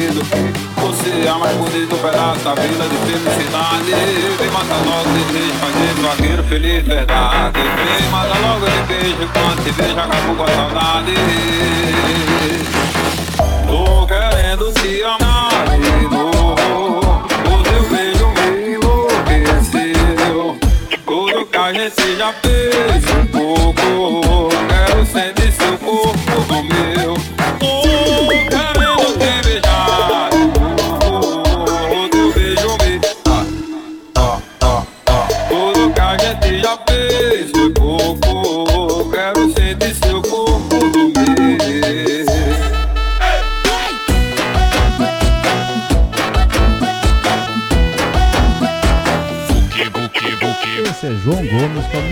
você 0.81 1.27
é 1.27 1.29
a 1.29 1.35
mais 1.38 1.57
bonito 1.57 1.96
pedaço 1.96 2.38
da 2.44 2.55
vida 2.55 2.85
de 2.88 2.96
felicidade. 2.99 3.90
Vem 4.38 4.51
matar 4.51 4.79
logo 4.87 5.11
de 5.11 5.25
beijo, 5.33 5.55
fazer 5.55 5.94
vaqueiro 6.03 6.42
feliz, 6.44 6.87
verdade. 6.87 7.59
Vem 7.59 8.09
matar 8.11 8.40
logo 8.42 8.66
de 8.66 8.83
beijo, 8.87 9.29
quando 9.33 9.64
te 9.64 9.70
vejo 9.72 9.99
acabo 9.99 10.37
com 10.37 10.42
a 10.44 10.46
saudade. 10.46 11.14
Tô 13.66 14.07
querendo 14.07 14.72
te 14.75 15.03
amar 15.03 15.66
de 15.81 16.09
novo 16.09 17.27
O 17.44 17.62
teu 17.64 17.83
beijo 17.90 18.27
me 18.37 18.75
enlouqueceu 18.75 20.57
tudo 21.05 21.46
que 21.46 21.59
a 21.59 21.72
gente 21.72 22.16
já 22.16 22.33
fez 22.35 23.05
um 23.11 23.27
pouco. 23.27 24.49
Quero 24.68 25.05
sentir 25.07 25.51
seu 25.51 25.77
corpo 25.79 26.31
no 26.31 26.86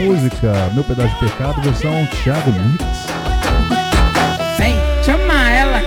música 0.04 0.70
Meu 0.74 0.84
Pedaço 0.84 1.14
de 1.14 1.20
Pecado, 1.20 1.62
versão 1.62 2.06
Thiago 2.06 2.52
Mix. 2.52 2.84
vem, 4.58 4.76
chama 5.02 5.50
ela. 5.50 5.80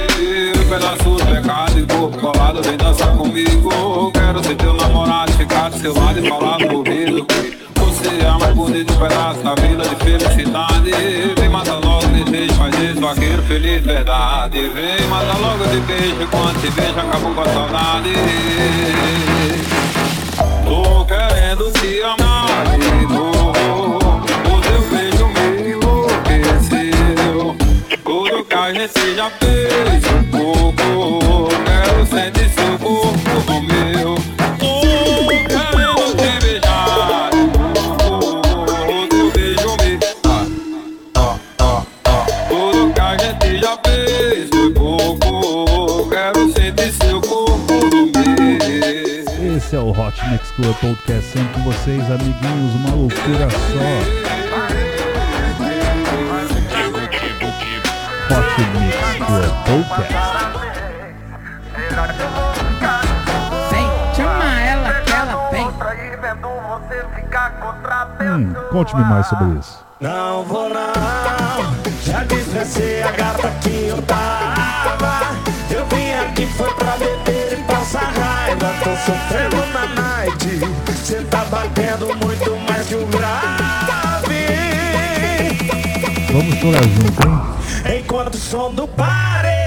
Um 0.56 0.69
pedaço 0.69 1.03
do 1.03 1.25
pecado 1.25 1.80
e 1.80 1.86
corpo 1.86 2.17
colado, 2.17 2.63
vem 2.63 2.77
dançar 2.77 3.15
comigo. 3.15 4.12
Quero 4.12 4.43
ser 4.43 4.56
teu 4.56 4.73
namorado, 4.73 5.32
ficar 5.34 5.69
do 5.69 5.77
seu 5.77 5.93
lado 5.93 6.19
e 6.19 6.27
falar 6.27 6.58
no 6.60 6.77
ouvido. 6.77 7.27
Você 7.75 8.23
é 8.23 8.27
a 8.27 8.39
mais 8.39 8.56
bonito 8.56 8.93
pedaço 8.95 9.43
da 9.43 9.56
vida 9.56 9.84
de 9.84 9.95
felicidade. 9.97 10.91
Vem 11.38 11.49
matar 11.49 11.80
logo 11.80 12.08
de 12.08 12.23
beijo, 12.30 12.53
faz 12.56 12.73
esse 12.84 12.99
vaqueiro 12.99 13.43
feliz, 13.43 13.86
verdade. 13.86 14.60
Vem 14.69 15.08
matar 15.10 15.39
logo 15.39 15.63
de 15.67 15.80
beijo, 15.82 16.27
quando 16.32 16.60
te 16.62 16.69
vejo 16.71 16.99
acabou 16.99 17.34
com 17.36 17.41
a 17.41 17.45
saudade. 17.45 18.13
Tô 20.65 21.06
querendo 21.06 21.71
te 21.73 22.01
amar 22.01 22.77
de 22.77 23.13
novo. 23.13 23.57
A 28.58 28.74
gente 28.74 29.15
já 29.15 29.30
fez 29.30 30.04
um 30.12 30.24
pouco 30.32 31.48
Quero 31.65 32.06
sentir 32.08 32.50
seu 32.50 32.80
corpo 32.80 33.52
no 33.52 33.62
meu 33.62 34.16
Oh, 34.62 35.28
querendo 35.28 36.16
beijar 36.16 37.30
teu 39.10 39.32
beijo 39.32 39.78
me 39.78 39.99
ah, 41.16 41.38
ah, 41.60 41.84
ah. 42.05 42.26
Tudo 42.49 42.93
que 42.93 42.99
a 42.99 43.18
gente 43.18 43.60
já 43.60 43.78
fez 43.86 44.49
foi 44.49 44.74
pouco 44.74 46.10
Quero 46.10 46.51
sentir 46.53 46.93
seu 46.93 47.22
corpo 47.22 47.74
no 47.74 48.08
meu 48.08 49.58
Esse 49.58 49.76
é 49.76 49.80
o 49.80 49.91
Hot 49.91 50.30
Mix 50.30 50.51
Club 50.51 50.76
Podcast, 50.78 51.32
sempre 51.32 51.53
com 51.53 51.64
vocês, 51.64 52.03
amiguinhos, 52.12 52.76
uma 52.76 52.95
loucura 52.95 53.49
só. 53.49 54.47
Mix 58.58 58.97
Club 59.26 59.53
Podcast. 59.66 60.47
Vem, 63.70 63.88
chama 64.16 64.60
ela 64.62 65.01
que 65.01 65.12
ela 65.12 65.49
vem. 65.51 65.68
Hum, 68.28 68.53
conte-me 68.72 69.03
mais 69.03 69.28
sobre 69.28 69.60
isso. 69.60 69.86
Não 69.99 70.43
vou 70.43 70.70
não, 70.70 71.76
já 72.03 72.24
disfarcei 72.24 73.03
a 73.03 73.12
gata 73.12 73.49
que 73.62 73.88
eu 73.89 74.01
tava 74.03 75.36
Eu 75.72 75.86
vim 75.88 76.14
aqui 76.14 76.45
foi 76.47 76.72
pra 76.74 76.97
beber 76.97 77.53
e 77.60 77.64
passar 77.64 78.12
raiva 78.14 78.74
Tô 78.84 78.91
sofrendo 78.91 79.66
chorar 86.68 86.84
junto, 86.84 87.28
hein? 87.28 87.99
Enquanto 87.99 88.36
o 88.36 88.38
som 88.38 88.74
do 88.74 88.88
paredão 88.88 89.66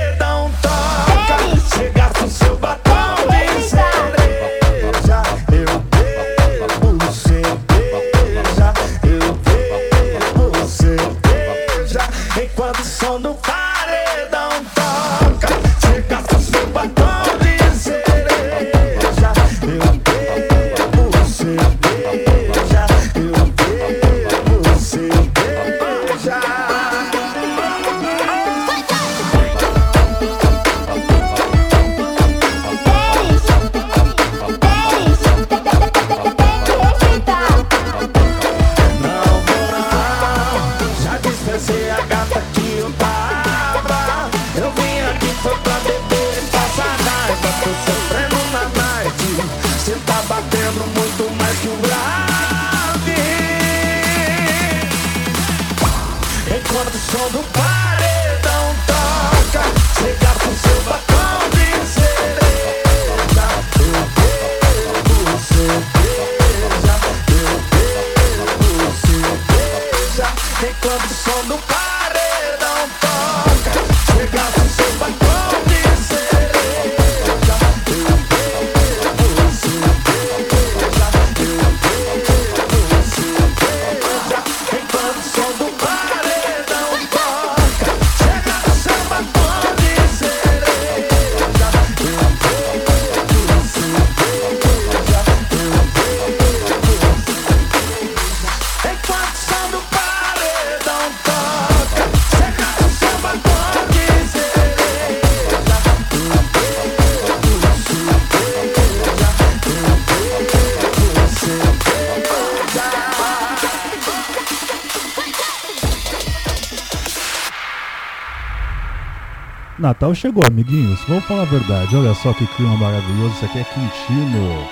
Natal 119.91 120.15
chegou, 120.15 120.45
amiguinhos. 120.47 121.01
Vamos 121.09 121.25
falar 121.25 121.43
a 121.43 121.47
verdade. 121.47 121.97
Olha 121.97 122.15
só 122.15 122.33
que 122.33 122.47
clima 122.47 122.77
maravilhoso. 122.77 123.35
Isso 123.35 123.45
aqui 123.45 123.59
é 123.59 123.65
Quintino. 123.65 124.69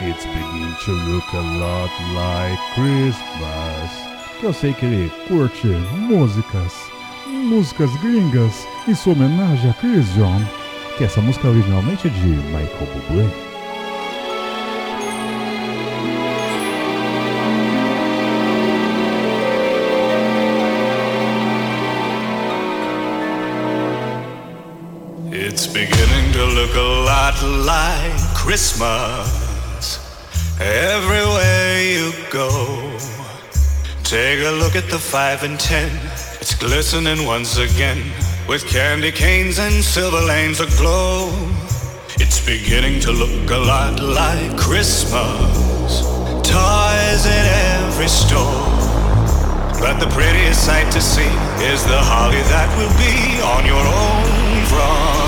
It's 0.00 0.24
beginning 0.26 0.74
to 0.84 0.92
look 0.92 1.26
a 1.34 1.40
lot 1.40 1.90
like 2.14 2.62
Christmas. 2.74 3.90
Que 4.38 4.46
eu 4.46 4.52
sei 4.52 4.72
que 4.72 4.86
ele 4.86 5.10
curte 5.26 5.66
músicas, 5.66 6.72
músicas 7.26 7.90
gringas, 7.96 8.64
em 8.86 8.94
sua 8.94 9.14
homenagem 9.14 9.70
a 9.70 9.74
Chris 9.74 10.06
John. 10.14 10.40
Que 10.96 11.02
essa 11.02 11.20
música 11.20 11.48
originalmente 11.48 12.06
é 12.06 12.10
de 12.10 12.28
Michael 12.28 12.86
Bublé. 13.08 13.49
Christmas 28.50 30.00
everywhere 30.60 31.82
you 31.84 32.12
go. 32.32 32.50
Take 34.02 34.40
a 34.44 34.50
look 34.50 34.74
at 34.74 34.90
the 34.90 34.98
five 34.98 35.44
and 35.44 35.56
ten. 35.60 35.88
It's 36.40 36.56
glistening 36.56 37.24
once 37.26 37.58
again 37.58 38.02
with 38.48 38.66
candy 38.66 39.12
canes 39.12 39.60
and 39.60 39.72
silver 39.84 40.20
lanes 40.26 40.58
aglow. 40.58 41.30
It's 42.18 42.44
beginning 42.44 42.98
to 43.02 43.12
look 43.12 43.48
a 43.52 43.56
lot 43.56 44.00
like 44.00 44.58
Christmas. 44.58 46.02
Toys 46.42 47.26
in 47.26 47.46
every 47.78 48.08
store. 48.08 48.66
But 49.78 50.00
the 50.00 50.10
prettiest 50.10 50.66
sight 50.66 50.90
to 50.90 51.00
see 51.00 51.32
is 51.70 51.84
the 51.84 52.02
holly 52.02 52.42
that 52.50 52.68
will 52.76 52.94
be 52.98 53.40
on 53.54 53.64
your 53.64 53.86
own 53.86 54.66
front 54.66 55.19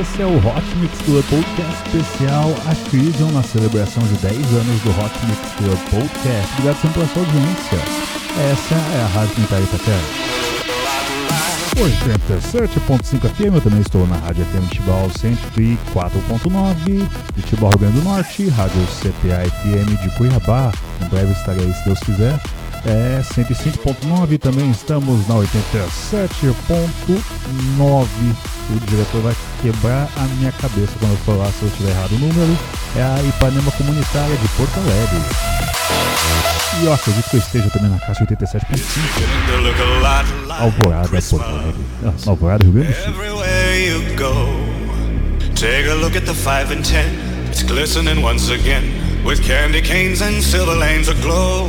Esse 0.00 0.22
é 0.22 0.24
o 0.24 0.38
Hot 0.38 0.64
Mix 0.76 0.98
Club 1.02 1.22
Podcast 1.28 1.88
especial 1.88 2.54
a 2.66 2.74
Crisium 2.88 3.30
na 3.32 3.42
celebração 3.42 4.02
de 4.04 4.14
10 4.14 4.34
anos 4.34 4.80
do 4.80 4.88
Hot 4.92 5.12
Mix 5.26 5.40
Club 5.58 5.78
Podcast. 5.90 6.50
Obrigado 6.54 6.80
sempre 6.80 6.94
pela 6.94 7.06
sua 7.08 7.22
audiência. 7.22 7.78
Essa 8.50 8.74
é 8.96 9.02
a 9.02 9.06
Rádio 9.08 9.34
Comunitária 9.34 9.64
Itaquera. 9.64 10.00
87.5 11.76 13.28
FM, 13.28 13.54
eu 13.56 13.60
também 13.60 13.80
estou 13.80 14.06
na 14.06 14.16
Rádio 14.16 14.46
FM 14.46 14.70
Tibau 14.70 15.06
104.9 15.08 17.06
de 17.36 17.42
Tibau, 17.42 17.68
Rio 17.68 17.80
Grande 17.80 18.00
do 18.00 18.04
Norte, 18.04 18.48
Rádio 18.48 18.80
CPA 19.02 19.44
FM 19.50 20.00
de 20.02 20.08
Cuiabá, 20.16 20.72
em 21.02 21.08
breve 21.08 21.32
estarei 21.32 21.66
aí 21.66 21.74
se 21.74 21.84
Deus 21.84 22.00
quiser. 22.00 22.40
É 22.86 23.20
105.9, 23.22 24.38
também 24.38 24.70
estamos 24.70 25.26
na 25.28 25.34
87.9. 25.34 28.06
O 28.70 28.80
diretor 28.86 29.20
vai 29.22 29.34
quebrar 29.60 30.08
a 30.16 30.22
minha 30.36 30.50
cabeça 30.52 30.92
quando 30.98 31.18
eu 31.28 31.36
lá 31.38 31.50
se 31.52 31.62
eu 31.62 31.70
tiver 31.76 31.90
errado 31.90 32.12
o 32.12 32.18
número. 32.18 32.56
É 32.96 33.02
a 33.02 33.22
Ipanema 33.22 33.70
Comunitária 33.72 34.34
de 34.36 34.48
Porto 34.48 34.78
Alegre. 34.78 35.20
E 36.80 36.86
eu 36.86 36.92
acredito 36.94 37.28
que 37.28 37.36
eu 37.36 37.40
esteja 37.40 37.68
também 37.70 37.90
na 37.90 37.98
caixa 37.98 38.24
87.5. 38.24 38.78
Alvorada, 40.58 41.08
Porto 41.08 41.20
Alegre. 41.44 41.74
Ah, 42.04 42.12
Alvorada, 42.26 42.64
Rio 42.64 42.72
Grande 42.72 42.92
do 42.92 43.02
Sul. 43.02 43.12
Take 45.54 45.88
a 45.90 45.94
look 45.94 46.16
at 46.16 46.24
the 46.24 46.32
five 46.32 46.72
and 46.72 46.82
ten. 46.82 47.04
It's 47.48 47.62
glistening 47.62 48.22
once 48.22 48.48
again 48.50 48.84
with 49.24 49.42
candy 49.42 49.82
canes 49.82 50.22
and 50.22 50.42
silver 50.42 50.74
lanes 50.74 51.08
aglow. 51.10 51.68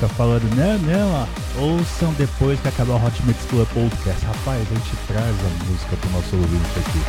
fica 0.00 0.08
falando, 0.14 0.44
né, 0.56 0.80
não, 0.82 1.12
ó, 1.12 1.26
ouçam 1.60 2.10
depois 2.16 2.58
que 2.60 2.68
acabar 2.68 2.94
o 2.94 3.06
Hot 3.06 3.22
Mix 3.26 3.38
Club 3.50 3.68
Podcast. 3.68 4.24
Rapaz, 4.24 4.62
a 4.70 4.74
gente 4.74 4.96
traz 5.06 5.26
a 5.28 5.64
música 5.70 5.96
pro 6.00 6.10
nosso 6.10 6.36
ouvinte 6.36 6.78
aqui. 6.78 7.00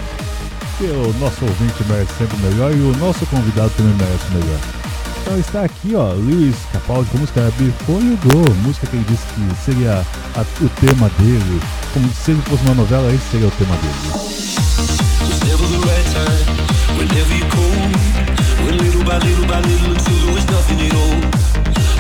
Porque 0.60 0.92
o 0.92 1.14
nosso 1.20 1.46
ouvinte 1.46 1.84
merece 1.88 2.12
sempre 2.18 2.36
o 2.36 2.40
melhor 2.40 2.72
e 2.76 2.82
o 2.82 2.98
nosso 2.98 3.26
convidado 3.28 3.72
também 3.78 3.94
merece 3.94 4.26
o 4.30 4.34
melhor. 4.34 4.60
Então 5.22 5.40
está 5.40 5.62
aqui, 5.64 5.96
ó, 5.96 6.12
Luiz 6.14 6.56
Capaldi 6.74 7.10
com 7.12 7.18
a 7.18 7.22
música 7.22 7.54
Before 7.58 8.04
You 8.06 8.18
Go, 8.26 8.54
música 8.64 8.88
que 8.88 8.96
ele 8.98 9.06
disse 9.08 9.24
que 9.28 9.64
seria 9.64 10.06
a- 10.36 10.42
o 10.62 10.70
tema 10.82 11.10
dele. 11.18 11.62
Como 11.94 12.10
se 12.14 12.32
ele 12.32 12.42
fosse 12.42 12.64
uma 12.64 12.74
novela, 12.76 13.10
esse 13.14 13.24
seria 13.32 13.48
o 13.48 13.52
tema 13.52 13.76
dele. 13.78 14.02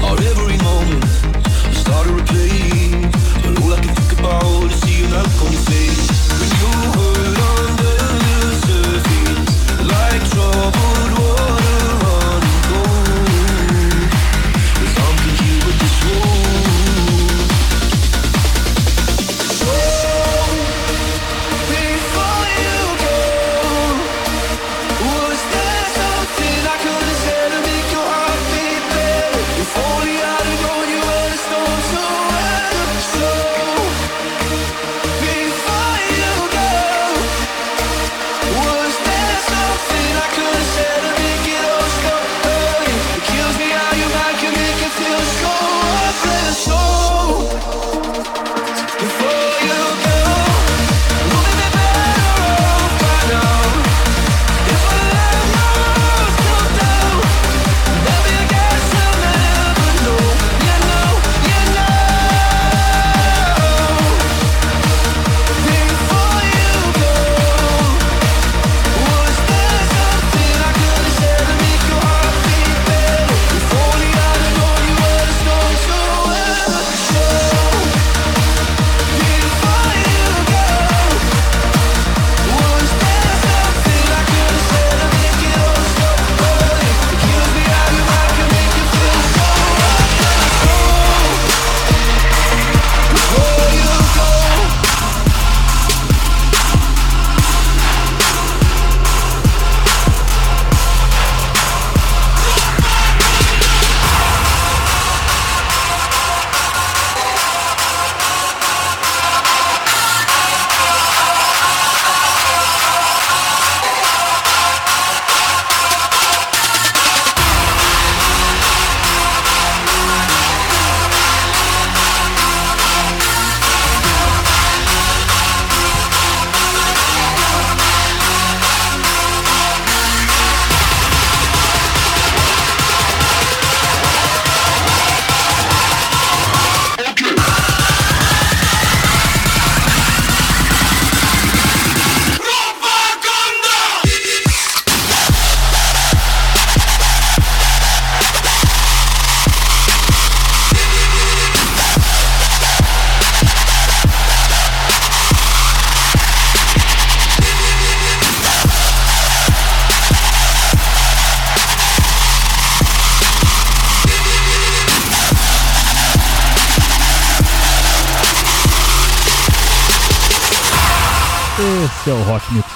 Our 0.04 0.18
every 0.32 0.58
moment, 0.58 1.04
to 2.18 2.24
play. 2.32 2.92
But 3.44 3.54
all 3.62 3.74
I 3.74 3.80
can 3.82 3.94
think 3.96 4.20
about 4.20 4.72
is 4.72 4.82
seeing 4.82 5.10
that 5.12 5.26
look 5.26 5.42
on 5.46 5.52
your 5.52 5.66
face. 5.70 6.10
When 6.40 6.50
you 6.60 6.74
the 7.82 7.94
like 9.94 10.24
troubled 10.32 11.12
water 11.20 11.31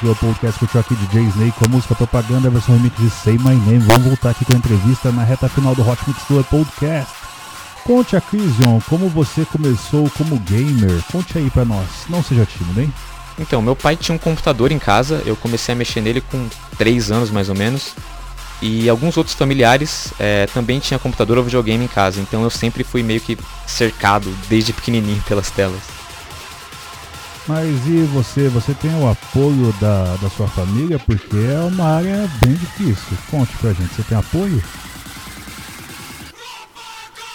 o 0.06 0.10
Mix 0.10 0.18
Club 0.18 0.18
Podcast 0.18 0.60
com 0.60 0.66
o 0.66 0.70
Chuck 0.70 0.96
DJ 0.96 1.24
Snake 1.24 1.52
com 1.58 1.66
a 1.66 1.70
música 1.70 1.96
propaganda, 1.96 2.50
versão 2.50 2.76
remix 2.76 2.96
de 2.98 3.10
Say 3.10 3.38
My 3.38 3.56
Name. 3.56 3.80
Vamos 3.80 4.04
voltar 4.04 4.30
aqui 4.32 4.46
com 4.46 4.54
a 4.54 4.58
entrevista 4.58 5.12
na 5.12 5.24
reta 5.24 5.50
final 5.50 5.74
do 5.74 5.88
Hot 5.88 6.00
Mix 6.08 6.24
Club 6.24 6.46
Podcast. 6.46 7.12
Conte 7.84 8.16
a 8.16 8.22
Crision, 8.22 8.80
como 8.90 9.10
você 9.10 9.46
começou 9.46 10.10
como 10.12 10.40
gamer. 10.40 11.04
Conte 11.12 11.38
aí 11.38 11.50
pra 11.50 11.66
nós. 11.66 11.88
Não 12.10 12.24
seja 12.24 12.46
tímido, 12.46 12.82
hein? 12.82 12.94
Então, 13.38 13.62
meu 13.62 13.76
pai 13.76 13.96
tinha 13.96 14.16
um 14.16 14.20
computador 14.20 14.72
em 14.72 14.80
casa, 14.80 15.22
eu 15.26 15.36
comecei 15.36 15.74
a 15.74 15.78
mexer 15.78 16.02
nele 16.02 16.22
com 16.22 16.48
3 16.78 17.12
anos 17.12 17.32
mais 17.32 17.50
ou 17.50 17.56
menos. 17.56 17.94
E 18.62 18.88
alguns 18.90 19.18
outros 19.18 19.36
familiares 19.36 20.14
eh, 20.20 20.48
também 20.54 20.80
tinham 20.80 20.98
computador 21.00 21.38
ou 21.38 21.44
videogame 21.44 21.84
em 21.84 21.90
casa, 21.90 22.22
então 22.22 22.44
eu 22.44 22.50
sempre 22.50 22.84
fui 22.84 23.04
meio 23.04 23.20
que 23.20 23.38
cercado 23.68 24.34
desde 24.48 24.72
pequenininho 24.72 25.22
pelas 25.28 25.50
telas. 25.52 25.82
Mas 27.48 27.86
e 27.86 28.02
você? 28.12 28.50
Você 28.50 28.74
tem 28.74 28.94
o 29.00 29.08
apoio 29.08 29.72
da, 29.80 30.16
da 30.16 30.30
sua 30.30 30.48
família? 30.48 30.98
Porque 30.98 31.38
é 31.38 31.60
uma 31.60 31.98
área 31.98 32.30
bem 32.44 32.54
difícil. 32.54 33.18
Conte 33.30 33.56
pra 33.58 33.72
gente, 33.72 33.94
você 33.94 34.04
tem 34.04 34.18
apoio? 34.18 34.64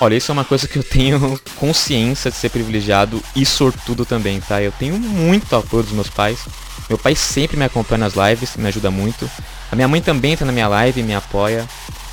Olha, 0.00 0.16
isso 0.16 0.32
é 0.32 0.34
uma 0.34 0.44
coisa 0.44 0.66
que 0.66 0.78
eu 0.78 0.82
tenho 0.82 1.38
consciência 1.56 2.30
de 2.30 2.36
ser 2.36 2.48
privilegiado 2.48 3.22
e 3.36 3.44
sortudo 3.44 4.04
também, 4.04 4.40
tá? 4.40 4.60
Eu 4.60 4.72
tenho 4.72 4.98
muito 4.98 5.54
apoio 5.54 5.84
dos 5.84 5.92
meus 5.92 6.08
pais. 6.08 6.40
Meu 6.88 6.98
pai 6.98 7.14
sempre 7.14 7.56
me 7.56 7.64
acompanha 7.64 7.98
nas 7.98 8.14
lives, 8.14 8.56
me 8.56 8.66
ajuda 8.66 8.90
muito. 8.90 9.30
A 9.70 9.76
minha 9.76 9.86
mãe 9.86 10.00
também 10.00 10.32
entra 10.32 10.46
na 10.46 10.52
minha 10.52 10.66
live 10.66 11.00
e 11.00 11.04
me 11.04 11.14
apoia. 11.14 11.68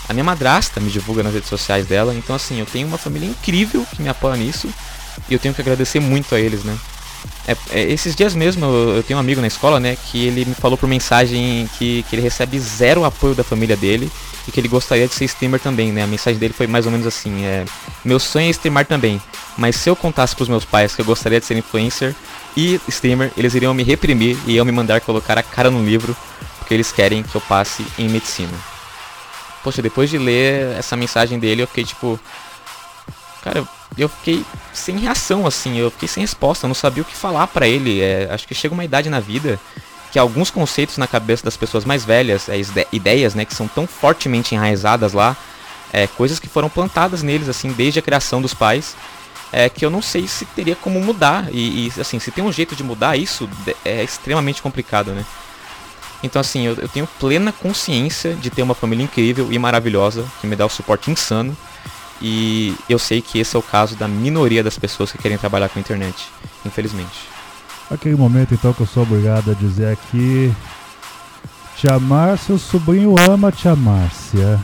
A 0.07 0.13
minha 0.13 0.23
madrasta 0.23 0.79
me 0.79 0.91
divulga 0.91 1.23
nas 1.23 1.33
redes 1.33 1.49
sociais 1.49 1.87
dela. 1.87 2.13
Então, 2.13 2.35
assim, 2.35 2.59
eu 2.59 2.65
tenho 2.65 2.87
uma 2.87 2.97
família 2.97 3.27
incrível 3.27 3.85
que 3.91 4.01
me 4.01 4.09
apoia 4.09 4.35
nisso. 4.35 4.69
E 5.29 5.33
eu 5.33 5.39
tenho 5.39 5.53
que 5.53 5.61
agradecer 5.61 5.99
muito 5.99 6.35
a 6.35 6.39
eles, 6.39 6.63
né? 6.63 6.77
É, 7.47 7.55
é, 7.71 7.91
esses 7.91 8.13
dias 8.13 8.35
mesmo 8.35 8.65
eu, 8.65 8.95
eu 8.97 9.03
tenho 9.03 9.17
um 9.17 9.21
amigo 9.21 9.39
na 9.39 9.47
escola, 9.47 9.79
né, 9.79 9.95
que 9.95 10.27
ele 10.27 10.43
me 10.43 10.53
falou 10.53 10.77
por 10.77 10.87
mensagem 10.87 11.69
que, 11.77 12.03
que 12.09 12.15
ele 12.15 12.21
recebe 12.21 12.59
zero 12.59 13.05
apoio 13.05 13.33
da 13.33 13.43
família 13.43 13.77
dele 13.77 14.11
e 14.45 14.51
que 14.51 14.59
ele 14.59 14.67
gostaria 14.67 15.07
de 15.07 15.13
ser 15.13 15.25
streamer 15.25 15.59
também, 15.59 15.91
né? 15.91 16.03
A 16.03 16.07
mensagem 16.07 16.39
dele 16.39 16.53
foi 16.53 16.67
mais 16.67 16.85
ou 16.85 16.91
menos 16.91 17.05
assim, 17.05 17.45
é, 17.45 17.65
meu 18.03 18.19
sonho 18.19 18.47
é 18.47 18.49
streamar 18.49 18.85
também, 18.85 19.21
mas 19.57 19.75
se 19.75 19.89
eu 19.89 19.95
contasse 19.95 20.35
pros 20.35 20.47
meus 20.47 20.63
pais 20.63 20.95
que 20.95 21.01
eu 21.01 21.05
gostaria 21.05 21.39
de 21.39 21.45
ser 21.45 21.57
influencer 21.57 22.15
e 22.55 22.79
streamer, 22.87 23.31
eles 23.37 23.53
iriam 23.55 23.73
me 23.73 23.83
reprimir 23.83 24.37
e 24.45 24.53
iam 24.53 24.65
me 24.65 24.71
mandar 24.71 25.01
colocar 25.01 25.37
a 25.37 25.43
cara 25.43 25.69
no 25.69 25.83
livro, 25.83 26.15
porque 26.59 26.73
eles 26.73 26.91
querem 26.91 27.23
que 27.23 27.35
eu 27.35 27.41
passe 27.41 27.85
em 27.97 28.09
medicina. 28.09 28.53
Poxa, 29.63 29.81
depois 29.81 30.09
de 30.09 30.17
ler 30.17 30.77
essa 30.77 30.95
mensagem 30.95 31.37
dele, 31.39 31.63
eu 31.63 31.67
fiquei 31.67 31.83
tipo, 31.83 32.19
cara, 33.47 33.67
eu 33.97 34.09
fiquei 34.09 34.45
sem 34.73 34.97
reação, 34.97 35.47
assim, 35.47 35.77
eu 35.77 35.89
fiquei 35.89 36.07
sem 36.07 36.21
resposta, 36.21 36.65
eu 36.65 36.67
não 36.67 36.75
sabia 36.75 37.01
o 37.01 37.05
que 37.05 37.15
falar 37.15 37.47
pra 37.47 37.67
ele. 37.67 38.01
É, 38.01 38.27
acho 38.31 38.47
que 38.47 38.53
chega 38.53 38.73
uma 38.73 38.83
idade 38.83 39.09
na 39.09 39.19
vida 39.19 39.59
que 40.11 40.19
alguns 40.19 40.49
conceitos 40.49 40.97
na 40.97 41.07
cabeça 41.07 41.43
das 41.43 41.57
pessoas 41.57 41.83
mais 41.83 42.05
velhas, 42.05 42.47
é, 42.49 42.57
ide- 42.57 42.87
ideias, 42.91 43.35
né, 43.35 43.45
que 43.45 43.53
são 43.55 43.67
tão 43.67 43.85
fortemente 43.85 44.55
enraizadas 44.55 45.13
lá, 45.13 45.35
é, 45.91 46.07
coisas 46.07 46.39
que 46.39 46.47
foram 46.47 46.69
plantadas 46.69 47.23
neles, 47.23 47.49
assim, 47.49 47.71
desde 47.71 47.99
a 47.99 48.01
criação 48.01 48.41
dos 48.41 48.53
pais, 48.53 48.95
é, 49.51 49.69
que 49.69 49.85
eu 49.85 49.89
não 49.89 50.01
sei 50.01 50.27
se 50.27 50.45
teria 50.45 50.75
como 50.75 50.99
mudar. 50.99 51.47
E, 51.51 51.87
e, 51.87 52.01
assim, 52.01 52.19
se 52.19 52.31
tem 52.31 52.43
um 52.43 52.51
jeito 52.51 52.75
de 52.75 52.83
mudar 52.83 53.17
isso, 53.17 53.49
é 53.83 54.03
extremamente 54.03 54.61
complicado, 54.61 55.11
né? 55.11 55.25
Então, 56.23 56.39
assim, 56.39 56.65
eu, 56.65 56.75
eu 56.75 56.87
tenho 56.89 57.07
plena 57.19 57.51
consciência 57.51 58.33
de 58.33 58.49
ter 58.49 58.61
uma 58.63 58.73
família 58.73 59.03
incrível 59.03 59.51
e 59.51 59.59
maravilhosa, 59.59 60.25
que 60.41 60.47
me 60.47 60.55
dá 60.55 60.65
o 60.65 60.69
suporte 60.69 61.11
insano. 61.11 61.55
E 62.21 62.75
eu 62.89 62.97
sei 62.97 63.21
que 63.21 63.39
esse 63.39 63.55
é 63.55 63.59
o 63.59 63.63
caso 63.63 63.95
da 63.95 64.07
minoria 64.07 64.63
das 64.63 64.77
pessoas 64.77 65.11
que 65.11 65.17
querem 65.17 65.37
trabalhar 65.37 65.69
com 65.69 65.77
a 65.77 65.81
internet, 65.81 66.27
infelizmente. 66.65 67.27
Aquele 67.89 68.15
momento 68.15 68.53
então 68.53 68.73
que 68.73 68.81
eu 68.81 68.87
sou 68.87 69.03
obrigado 69.03 69.51
a 69.51 69.53
dizer 69.53 69.93
aqui. 69.93 70.53
Tia 71.75 71.99
Márcia, 71.99 72.55
o 72.55 72.59
sobrinho 72.59 73.15
ama 73.29 73.51
tia 73.51 73.75
Márcia. 73.75 74.59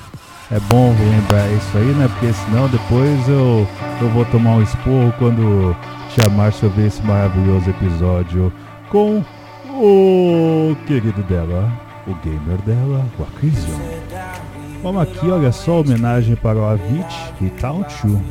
É 0.52 0.60
bom 0.60 0.94
lembrar 1.00 1.50
isso 1.52 1.78
aí, 1.78 1.94
né? 1.94 2.08
Porque 2.08 2.34
senão 2.34 2.68
depois 2.68 3.28
eu, 3.30 3.68
eu 4.02 4.10
vou 4.10 4.26
tomar 4.26 4.56
um 4.56 4.62
esporro 4.62 5.14
quando 5.18 5.76
tia 6.14 6.30
Márcia 6.30 6.68
ver 6.70 6.88
esse 6.88 7.02
maravilhoso 7.02 7.70
episódio 7.70 8.52
com 8.90 9.24
o 9.70 10.76
querido 10.86 11.24
dela, 11.24 11.72
o 12.06 12.14
gamer 12.16 12.62
dela, 12.62 13.06
o 13.18 13.24
Acrision. 13.24 14.53
Vamos 14.84 15.02
aqui, 15.02 15.30
olha 15.30 15.52
só, 15.52 15.80
homenagem 15.80 16.36
para 16.36 16.58
o 16.60 16.66
Avicii 16.66 17.34
e 17.42 17.50
Tauchu, 17.52 18.22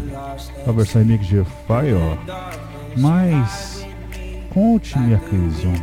a 0.66 0.72
versão 0.72 1.00
remix 1.02 1.26
de 1.26 1.42
Fire. 1.66 2.18
Mas 2.96 3.86
Conte-me, 4.52 5.14
Acrision, 5.14 5.74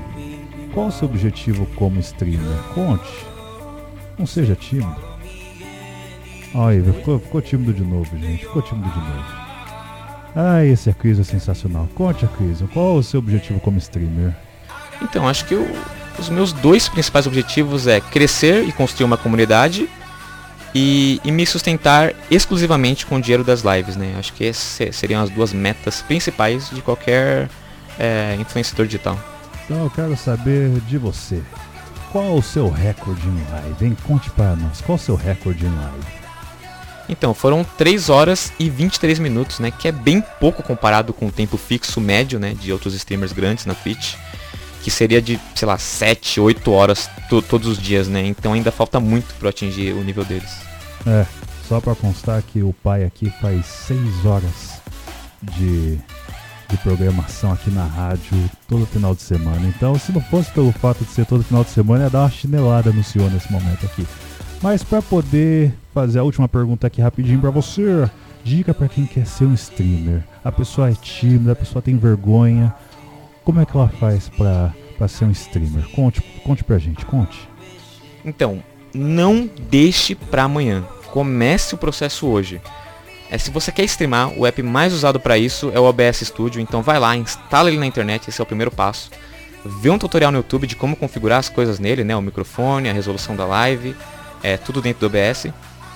qual 0.73 0.87
o 0.87 0.91
seu 0.91 1.07
objetivo 1.07 1.65
como 1.75 1.99
streamer? 1.99 2.55
Conte. 2.75 3.25
Não 4.17 4.27
seja 4.27 4.55
tímido. 4.55 4.95
Ai, 6.53 6.79
ficou, 6.81 7.19
ficou 7.19 7.41
tímido 7.41 7.73
de 7.73 7.81
novo, 7.83 8.15
gente. 8.15 8.45
Ficou 8.45 8.61
tímido 8.61 8.87
de 8.91 8.99
novo. 8.99 9.25
Ai, 10.35 10.67
esse 10.67 10.87
Acrision 10.87 11.21
é 11.21 11.25
sensacional. 11.25 11.87
Conte, 11.95 12.25
Acrision, 12.25 12.67
qual 12.71 12.95
o 12.97 13.03
seu 13.03 13.19
objetivo 13.19 13.59
como 13.59 13.79
streamer? 13.79 14.35
Então, 15.01 15.27
acho 15.27 15.45
que 15.45 15.55
eu- 15.55 15.67
os 16.19 16.29
meus 16.29 16.53
dois 16.53 16.87
principais 16.87 17.25
objetivos 17.25 17.87
é 17.87 17.99
crescer 17.99 18.67
e 18.67 18.71
construir 18.71 19.05
uma 19.05 19.17
comunidade 19.17 19.89
e, 20.73 21.19
e 21.23 21.31
me 21.31 21.45
sustentar 21.45 22.13
exclusivamente 22.29 23.05
com 23.05 23.15
o 23.15 23.21
dinheiro 23.21 23.43
das 23.43 23.61
lives, 23.61 23.95
né? 23.95 24.15
Acho 24.17 24.33
que 24.33 24.45
essas 24.45 24.95
seriam 24.95 25.21
as 25.21 25.29
duas 25.29 25.53
metas 25.53 26.01
principais 26.01 26.69
de 26.69 26.81
qualquer 26.81 27.49
é, 27.97 28.35
influenciador 28.39 28.85
digital. 28.85 29.19
Então 29.65 29.83
eu 29.83 29.89
quero 29.89 30.15
saber 30.17 30.69
de 30.81 30.97
você. 30.97 31.41
Qual 32.11 32.35
o 32.35 32.41
seu 32.41 32.69
recorde 32.69 33.27
em 33.27 33.51
live, 33.51 33.85
hein? 33.85 33.97
Conte 34.03 34.29
para 34.31 34.55
nós. 34.55 34.81
Qual 34.81 34.95
o 34.95 34.99
seu 34.99 35.15
recorde 35.15 35.65
em 35.65 35.75
live? 35.75 36.19
Então, 37.07 37.33
foram 37.33 37.63
3 37.63 38.09
horas 38.09 38.53
e 38.59 38.69
23 38.69 39.17
minutos, 39.17 39.59
né? 39.59 39.71
Que 39.71 39.87
é 39.87 39.91
bem 39.91 40.23
pouco 40.39 40.61
comparado 40.61 41.11
com 41.11 41.27
o 41.27 41.31
tempo 41.31 41.57
fixo 41.57 41.99
médio, 41.99 42.39
né? 42.39 42.53
De 42.53 42.71
outros 42.71 42.93
streamers 42.93 43.31
grandes 43.31 43.65
na 43.65 43.73
Twitch. 43.73 44.15
Que 44.83 44.89
seria 44.89 45.21
de, 45.21 45.39
sei 45.55 45.67
lá, 45.67 45.77
7, 45.77 46.39
8 46.39 46.71
horas 46.71 47.09
to- 47.29 47.41
todos 47.41 47.67
os 47.67 47.77
dias, 47.77 48.07
né? 48.07 48.25
Então 48.25 48.53
ainda 48.53 48.71
falta 48.71 48.99
muito 48.99 49.33
para 49.35 49.49
atingir 49.49 49.93
o 49.93 50.03
nível 50.03 50.23
deles. 50.23 50.49
É, 51.05 51.25
só 51.67 51.79
pra 51.81 51.95
constar 51.95 52.41
que 52.41 52.61
o 52.63 52.73
pai 52.83 53.03
aqui 53.03 53.29
faz 53.41 53.65
6 53.65 54.25
horas 54.25 54.79
de, 55.57 55.97
de 56.69 56.77
programação 56.83 57.51
aqui 57.51 57.69
na 57.69 57.85
rádio 57.85 58.49
todo 58.67 58.85
final 58.85 59.13
de 59.13 59.21
semana. 59.21 59.67
Então, 59.67 59.97
se 59.97 60.11
não 60.11 60.21
fosse 60.21 60.49
pelo 60.51 60.71
fato 60.71 61.03
de 61.03 61.11
ser 61.11 61.25
todo 61.25 61.43
final 61.43 61.63
de 61.63 61.71
semana, 61.71 62.05
ia 62.05 62.09
dar 62.09 62.19
uma 62.21 62.31
chinelada 62.31 62.91
no 62.91 63.03
senhor 63.03 63.29
nesse 63.31 63.51
momento 63.51 63.85
aqui. 63.85 64.05
Mas 64.61 64.83
pra 64.83 65.01
poder 65.01 65.73
fazer 65.93 66.19
a 66.19 66.23
última 66.23 66.47
pergunta 66.47 66.87
aqui 66.87 67.01
rapidinho 67.01 67.39
pra 67.39 67.49
você, 67.49 68.09
dica 68.43 68.73
pra 68.73 68.87
quem 68.89 69.05
quer 69.05 69.25
ser 69.25 69.45
um 69.45 69.53
streamer. 69.53 70.23
A 70.43 70.51
pessoa 70.51 70.89
é 70.89 70.93
tímida, 70.93 71.53
a 71.53 71.55
pessoa 71.55 71.81
tem 71.81 71.97
vergonha. 71.97 72.73
Como 73.43 73.61
é 73.61 73.65
que 73.65 73.75
ela 73.75 73.89
faz 73.89 74.29
pra 74.29 75.07
ser 75.07 75.25
um 75.25 75.31
streamer? 75.31 75.87
Conte, 75.89 76.21
conte 76.43 76.63
pra 76.63 76.77
gente, 76.77 77.05
conte. 77.05 77.49
Então, 78.23 78.63
não 78.93 79.49
deixe 79.69 80.15
pra 80.15 80.43
amanhã. 80.43 80.83
Comece 81.11 81.73
o 81.73 81.77
processo 81.77 82.27
hoje. 82.27 82.61
É, 83.31 83.37
se 83.37 83.51
você 83.51 83.71
quer 83.71 83.83
streamar, 83.83 84.29
o 84.37 84.45
app 84.45 84.61
mais 84.63 84.93
usado 84.93 85.19
para 85.19 85.37
isso 85.37 85.71
é 85.73 85.79
o 85.79 85.83
OBS 85.83 86.21
Studio, 86.21 86.59
então 86.59 86.81
vai 86.81 86.99
lá, 86.99 87.15
instala 87.15 87.69
ele 87.69 87.77
na 87.77 87.85
internet, 87.85 88.27
esse 88.27 88.41
é 88.41 88.43
o 88.43 88.47
primeiro 88.47 88.71
passo. 88.71 89.11
Vê 89.63 89.89
um 89.89 89.99
tutorial 89.99 90.31
no 90.31 90.37
YouTube 90.39 90.65
de 90.65 90.75
como 90.75 90.95
configurar 90.95 91.39
as 91.39 91.49
coisas 91.49 91.79
nele, 91.79 92.03
né? 92.03 92.15
O 92.15 92.21
microfone, 92.21 92.89
a 92.89 92.93
resolução 92.93 93.35
da 93.35 93.45
live, 93.45 93.95
é 94.41 94.57
tudo 94.57 94.81
dentro 94.81 95.01
do 95.01 95.05
OBS. 95.07 95.47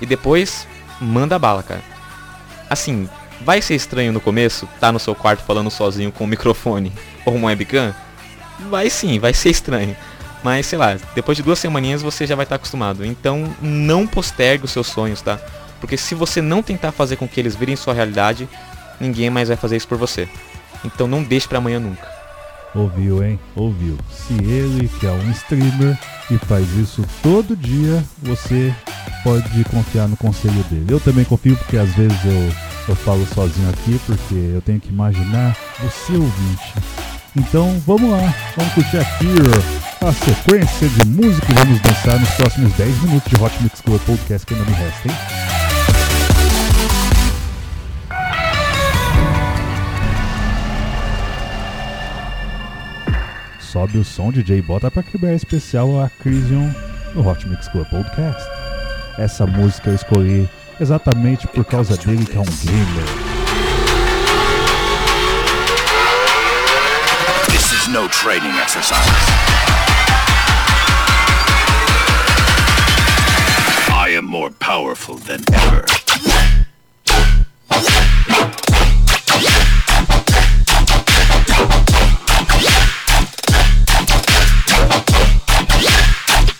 E 0.01 0.05
depois, 0.05 0.67
manda 0.99 1.39
bala, 1.39 1.63
cara. 1.63 1.81
Assim, 2.69 3.09
vai 3.41 3.61
ser 3.61 3.75
estranho 3.75 4.11
no 4.11 4.21
começo, 4.21 4.67
tá 4.79 4.91
no 4.91 4.99
seu 4.99 5.15
quarto 5.15 5.43
falando 5.43 5.69
sozinho 5.69 6.11
com 6.11 6.23
um 6.25 6.27
microfone 6.27 6.91
ou 7.25 7.35
uma 7.35 7.47
webcam? 7.47 7.93
Vai 8.69 8.89
sim, 8.89 9.19
vai 9.19 9.33
ser 9.33 9.49
estranho. 9.49 9.95
Mas 10.43 10.65
sei 10.65 10.77
lá, 10.77 10.97
depois 11.15 11.37
de 11.37 11.43
duas 11.43 11.59
semaninhas 11.59 12.01
você 12.01 12.27
já 12.27 12.35
vai 12.35 12.43
estar 12.43 12.55
acostumado. 12.55 13.05
Então 13.05 13.53
não 13.61 14.05
postergue 14.05 14.65
os 14.65 14.71
seus 14.71 14.87
sonhos, 14.87 15.21
tá? 15.21 15.39
Porque 15.79 15.97
se 15.97 16.15
você 16.15 16.41
não 16.41 16.61
tentar 16.61 16.91
fazer 16.91 17.15
com 17.15 17.27
que 17.27 17.39
eles 17.39 17.55
virem 17.55 17.75
sua 17.75 17.93
realidade, 17.93 18.47
ninguém 18.99 19.29
mais 19.29 19.47
vai 19.47 19.57
fazer 19.57 19.77
isso 19.77 19.87
por 19.87 19.97
você. 19.97 20.27
Então 20.83 21.07
não 21.07 21.23
deixe 21.23 21.47
pra 21.47 21.57
amanhã 21.57 21.79
nunca. 21.79 22.11
Ouviu, 22.75 23.23
hein? 23.23 23.39
Ouviu. 23.55 23.97
Se 24.09 24.33
ele, 24.33 24.89
que 24.99 25.05
é 25.05 25.11
um 25.11 25.31
streamer 25.31 25.97
e 26.31 26.37
faz 26.39 26.67
isso 26.71 27.05
todo 27.21 27.55
dia, 27.55 28.03
você 28.21 28.73
pode 29.23 29.63
confiar 29.65 30.07
no 30.07 30.17
conselho 30.17 30.63
dele. 30.63 30.87
Eu 30.89 30.99
também 30.99 31.23
confio 31.23 31.55
porque 31.55 31.77
às 31.77 31.93
vezes 31.93 32.17
eu, 32.25 32.72
eu 32.87 32.95
falo 32.95 33.25
sozinho 33.27 33.69
aqui, 33.69 33.99
porque 34.05 34.35
eu 34.53 34.61
tenho 34.61 34.79
que 34.79 34.89
imaginar 34.89 35.55
você 35.79 36.13
ouvinte. 36.13 36.73
Então 37.35 37.81
vamos 37.85 38.11
lá, 38.11 38.33
vamos 38.55 38.73
curtir 38.73 38.97
aqui 38.97 39.27
a 40.01 40.11
sequência 40.11 40.87
de 40.89 41.05
música 41.05 41.51
e 41.51 41.55
vamos 41.55 41.79
dançar 41.81 42.19
nos 42.19 42.29
próximos 42.31 42.73
10 42.73 43.01
minutos 43.03 43.31
de 43.31 43.41
Hot 43.41 43.63
Mix 43.63 43.81
Club 43.81 44.01
Podcast 44.01 44.45
que 44.45 44.53
ainda 44.53 44.65
me 44.65 44.75
resta, 44.75 45.07
hein? 45.07 45.15
sobe 53.73 53.97
o 53.97 54.03
som, 54.03 54.31
DJ 54.31 54.61
bota 54.61 54.91
pra 54.91 55.01
quebrar 55.01 55.33
especial 55.33 55.99
a 55.99 56.07
Crisium 56.07 56.71
no 57.15 57.27
Hot 57.27 57.47
Mix 57.47 57.67
Club 57.69 57.89
Podcast. 57.89 58.47
Essa 59.17 59.47
música 59.47 59.89
eu 59.89 59.95
escolhi 59.95 60.47
exatamente 60.79 61.47
por 61.47 61.65
causa 61.65 61.97
dele 61.97 62.25
que 62.25 62.37
é 62.37 62.39
um 62.39 62.43
gamer. 62.43 63.05
This 67.47 67.71
is 67.71 67.87
no 67.87 68.07
training 68.09 68.57
exercise. 68.59 69.07
I 73.89 74.09
am 74.17 74.25
more 74.25 74.51
powerful 74.59 75.15
than 75.15 75.41
ever. 75.53 75.85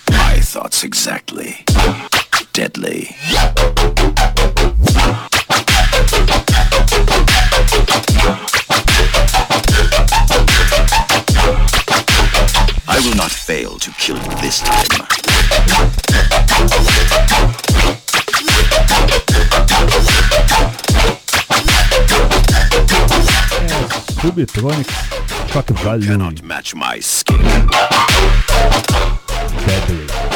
My 0.10 0.40
thoughts 0.42 0.84
exactly. 0.84 1.66
Deadly. 2.54 3.16
I 12.88 13.00
will 13.04 13.16
not 13.16 13.32
fail 13.32 13.78
to 13.80 13.92
kill 13.92 14.18
you 14.18 14.36
this 14.42 14.60
time. 14.62 15.08
Subtronics 24.54 25.52
Shock 25.52 25.68
Value 25.70 26.08
Cannot 26.08 26.44
match 26.44 26.76
my 26.76 27.00
skill. 27.00 27.38
Deadly. 29.68 30.33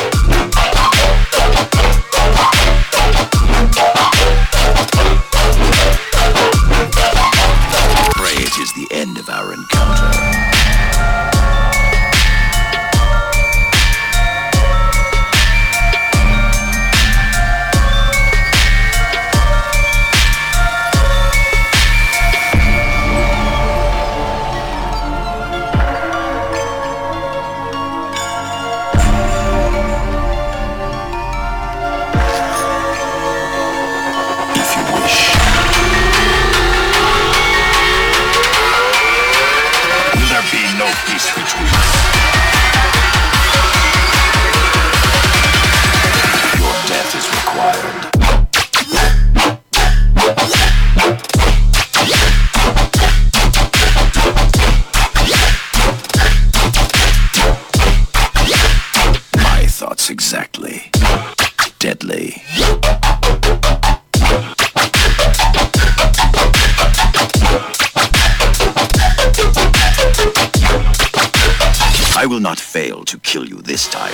To 73.07 73.17
kill 73.19 73.45
you 73.45 73.61
this 73.61 73.87
time. 73.87 74.13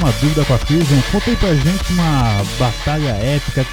Uma 0.00 0.12
dúvida 0.12 0.44
com 0.44 0.54
a 0.54 0.58
Prison. 0.58 1.02
Conta 1.12 1.30
aí 1.30 1.36
pra 1.36 1.54
gente 1.54 1.92
uma 1.92 2.44
batalha 2.58 3.10
épica. 3.10 3.66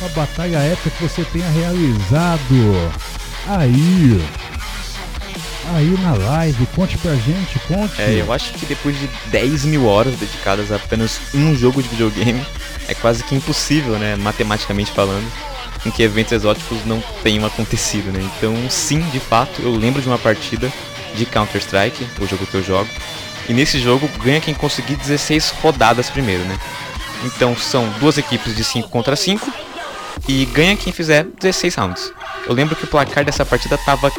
Uma 0.00 0.08
batalha 0.10 0.58
épica 0.58 0.90
que 0.90 1.02
você 1.02 1.24
tenha 1.24 1.48
realizado 1.50 2.92
aí. 3.48 4.24
Aí 5.74 5.98
na 6.00 6.14
live, 6.14 6.66
conte 6.74 6.96
pra 6.98 7.14
gente, 7.16 7.58
conte. 7.66 8.00
É, 8.00 8.20
eu 8.20 8.32
acho 8.32 8.52
que 8.52 8.66
depois 8.66 8.98
de 8.98 9.08
10 9.30 9.64
mil 9.64 9.86
horas 9.86 10.14
dedicadas 10.14 10.70
a 10.70 10.76
apenas 10.76 11.20
um 11.34 11.54
jogo 11.56 11.82
de 11.82 11.88
videogame, 11.88 12.44
é 12.86 12.94
quase 12.94 13.24
que 13.24 13.34
impossível, 13.34 13.98
né, 13.98 14.14
matematicamente 14.14 14.92
falando, 14.92 15.26
em 15.84 15.90
que 15.90 16.02
eventos 16.02 16.32
exóticos 16.32 16.84
não 16.84 17.02
tenham 17.22 17.44
acontecido, 17.46 18.12
né? 18.12 18.20
Então, 18.36 18.54
sim, 18.68 19.00
de 19.10 19.18
fato, 19.18 19.62
eu 19.62 19.74
lembro 19.74 20.02
de 20.02 20.06
uma 20.06 20.18
partida 20.18 20.70
de 21.14 21.24
Counter-Strike, 21.24 22.06
o 22.20 22.26
jogo 22.26 22.46
que 22.46 22.54
eu 22.54 22.62
jogo, 22.62 22.88
e 23.48 23.52
nesse 23.52 23.78
jogo 23.78 24.08
ganha 24.22 24.40
quem 24.40 24.54
conseguir 24.54 24.96
16 24.96 25.50
rodadas 25.62 26.10
primeiro, 26.10 26.44
né? 26.44 26.58
Então 27.24 27.56
são 27.56 27.88
duas 28.00 28.18
equipes 28.18 28.54
de 28.54 28.64
5 28.64 28.88
contra 28.88 29.16
5 29.16 29.52
e 30.28 30.44
ganha 30.46 30.76
quem 30.76 30.92
fizer 30.92 31.26
16 31.40 31.74
rounds. 31.74 32.12
Eu 32.46 32.54
lembro 32.54 32.76
que 32.76 32.84
o 32.84 32.88
placar 32.88 33.24
dessa 33.24 33.44
partida 33.44 33.78
tava 33.78 34.12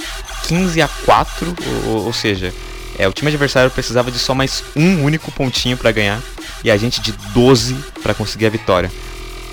15 0.47 0.81
a 0.81 0.87
4, 0.87 1.55
ou, 1.87 2.05
ou 2.05 2.13
seja, 2.13 2.53
é, 2.97 3.07
o 3.07 3.13
time 3.13 3.29
adversário 3.29 3.69
precisava 3.71 4.11
de 4.11 4.17
só 4.17 4.33
mais 4.33 4.63
um 4.75 5.03
único 5.03 5.31
pontinho 5.31 5.77
para 5.77 5.91
ganhar 5.91 6.21
e 6.63 6.71
a 6.71 6.77
gente 6.77 7.01
de 7.01 7.11
12 7.33 7.75
para 8.01 8.13
conseguir 8.13 8.45
a 8.45 8.49
vitória. 8.49 8.91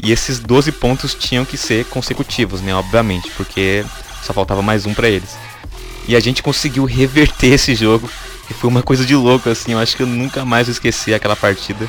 E 0.03 0.11
esses 0.11 0.39
12 0.39 0.73
pontos 0.73 1.14
tinham 1.14 1.45
que 1.45 1.57
ser 1.57 1.85
consecutivos, 1.87 2.61
né, 2.61 2.75
obviamente, 2.75 3.31
porque 3.37 3.85
só 4.23 4.33
faltava 4.33 4.62
mais 4.62 4.87
um 4.87 4.95
para 4.95 5.09
eles. 5.09 5.37
E 6.09 6.16
a 6.16 6.20
gente 6.20 6.43
conseguiu 6.43 6.85
reverter 6.85 7.53
esse 7.53 7.75
jogo 7.75 8.11
e 8.51 8.55
foi 8.55 8.68
uma 8.68 8.82
coisa 8.82 9.05
de 9.05 9.14
louco 9.14 9.49
assim, 9.49 9.72
eu 9.72 9.78
acho 9.78 9.97
que 9.97 10.03
eu 10.03 10.07
nunca 10.07 10.45
mais 10.45 10.66
vou 10.66 10.72
esquecer 10.72 11.14
aquela 11.14 11.36
partida. 11.36 11.88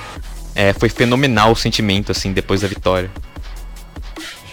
É, 0.56 0.72
foi 0.74 0.90
fenomenal 0.90 1.52
o 1.52 1.56
sentimento 1.56 2.12
assim 2.12 2.32
depois 2.32 2.62
da 2.62 2.68
vitória. 2.68 3.10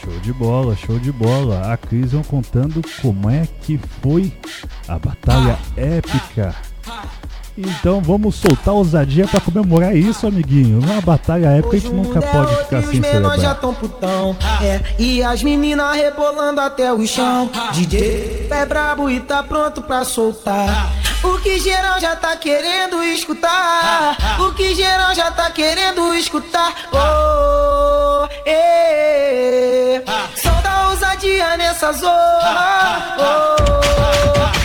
Show 0.02 0.18
de 0.20 0.32
bola, 0.32 0.74
show 0.76 0.98
de 0.98 1.12
bola. 1.12 1.72
A 1.72 1.76
Crison 1.76 2.22
contando 2.22 2.82
como 3.02 3.28
é 3.28 3.46
que 3.62 3.78
foi 4.02 4.32
a 4.88 4.98
batalha 4.98 5.58
épica. 5.76 6.54
Então 7.66 8.00
vamos 8.00 8.36
soltar 8.36 8.74
ousadia 8.74 9.26
pra 9.26 9.40
comemorar 9.40 9.94
isso, 9.94 10.26
amiguinho. 10.26 10.80
Uma 10.80 11.00
batalha 11.00 11.46
épica 11.48 11.76
a 11.76 11.78
gente 11.80 11.92
nunca 11.92 12.20
pode 12.22 12.56
ficar 12.56 12.80
sem 12.82 12.90
Os 12.90 12.98
menores 12.98 13.42
já 13.42 13.54
celebrar. 13.54 13.54
tão 13.60 13.74
putão, 13.74 14.36
é, 14.62 14.80
e 14.98 15.22
as 15.22 15.42
meninas 15.42 15.94
rebolando 15.96 16.60
até 16.60 16.92
o 16.92 17.06
chão. 17.06 17.50
DJ 17.72 18.48
é 18.50 18.66
brabo 18.66 19.10
e 19.10 19.20
tá 19.20 19.42
pronto 19.42 19.82
pra 19.82 20.04
soltar. 20.04 20.90
O 21.22 21.38
que 21.38 21.60
geral 21.60 22.00
já 22.00 22.16
tá 22.16 22.34
querendo 22.36 23.02
escutar. 23.04 24.16
O 24.40 24.52
que 24.54 24.74
geral 24.74 25.14
já 25.14 25.30
tá 25.30 25.50
querendo 25.50 26.14
escutar. 26.14 26.72
Oh, 26.92 28.26
eh, 28.46 30.02
solta 30.34 30.88
ousadia 30.88 31.58
nessa 31.58 31.92
zorra. 31.92 33.16
Oh, 33.18 34.59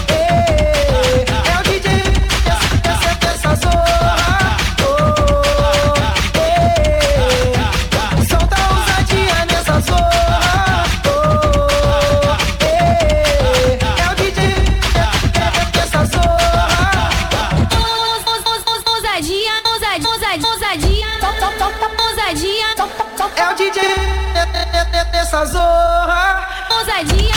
essa 25.35 25.45
zorra. 25.47 26.47
Ousadia. 26.71 27.34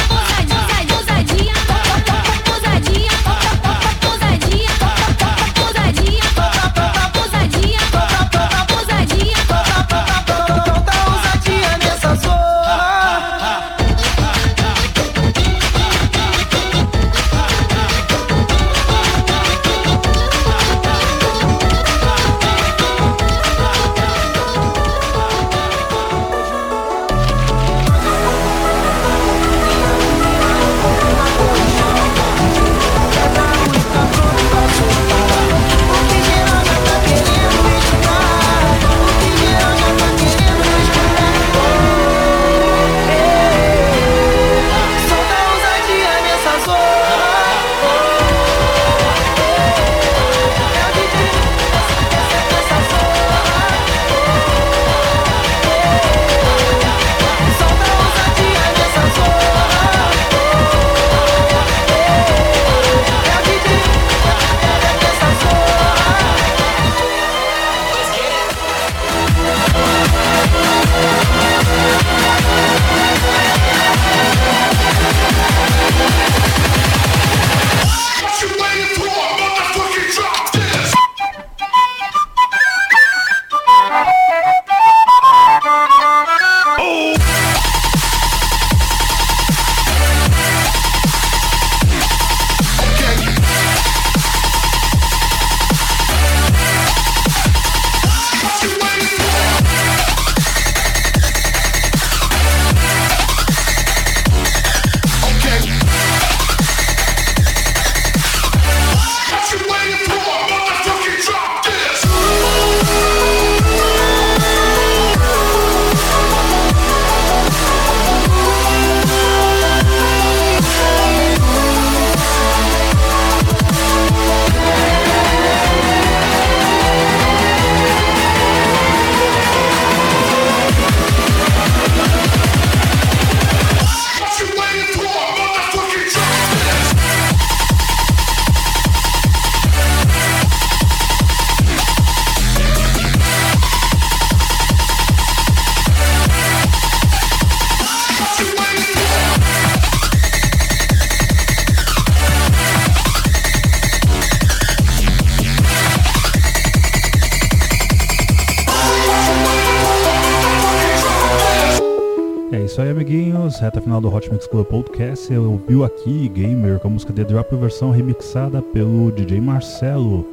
Isso 162.68 162.82
aí, 162.82 162.90
amiguinhos. 162.90 163.58
Reta 163.58 163.80
final 163.80 163.98
do 163.98 164.14
Hot 164.14 164.30
Mix 164.30 164.46
Club 164.46 164.66
Podcast. 164.66 165.32
Eu 165.32 165.52
ouviu 165.52 165.84
aqui 165.84 166.28
Gamer 166.28 166.78
com 166.78 166.88
a 166.88 166.90
música 166.90 167.14
The 167.14 167.24
Drop 167.24 167.56
versão 167.56 167.90
remixada 167.90 168.60
pelo 168.60 169.10
DJ 169.10 169.40
Marcelo. 169.40 170.28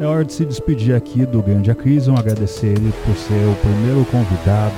É 0.00 0.06
hora 0.06 0.24
de 0.24 0.32
se 0.32 0.46
despedir 0.46 0.94
aqui 0.94 1.26
do 1.26 1.42
grande 1.42 1.70
Acrison, 1.70 2.16
agradecer 2.16 2.68
ele 2.68 2.90
por 3.04 3.14
ser 3.16 3.34
o 3.34 3.54
primeiro 3.56 4.02
convidado 4.06 4.74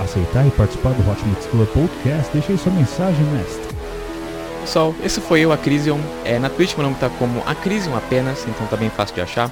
a 0.00 0.02
aceitar 0.02 0.46
e 0.46 0.50
participar 0.52 0.94
do 0.94 1.10
Hot 1.10 1.22
Mix 1.26 1.44
Club 1.44 1.68
Podcast. 1.68 2.32
Deixa 2.32 2.52
aí 2.52 2.58
sua 2.58 2.72
mensagem, 2.72 3.24
mestre. 3.26 3.76
Pessoal, 4.62 4.94
esse 5.04 5.20
foi 5.20 5.40
eu, 5.40 5.52
Acrision. 5.52 6.00
É, 6.24 6.38
na 6.38 6.48
Twitch 6.48 6.74
meu 6.74 6.84
nome 6.84 6.96
tá 6.96 7.10
como 7.10 7.42
Acrision 7.44 7.94
apenas, 7.94 8.46
então 8.48 8.66
tá 8.66 8.78
bem 8.78 8.88
fácil 8.88 9.14
de 9.14 9.20
achar. 9.20 9.50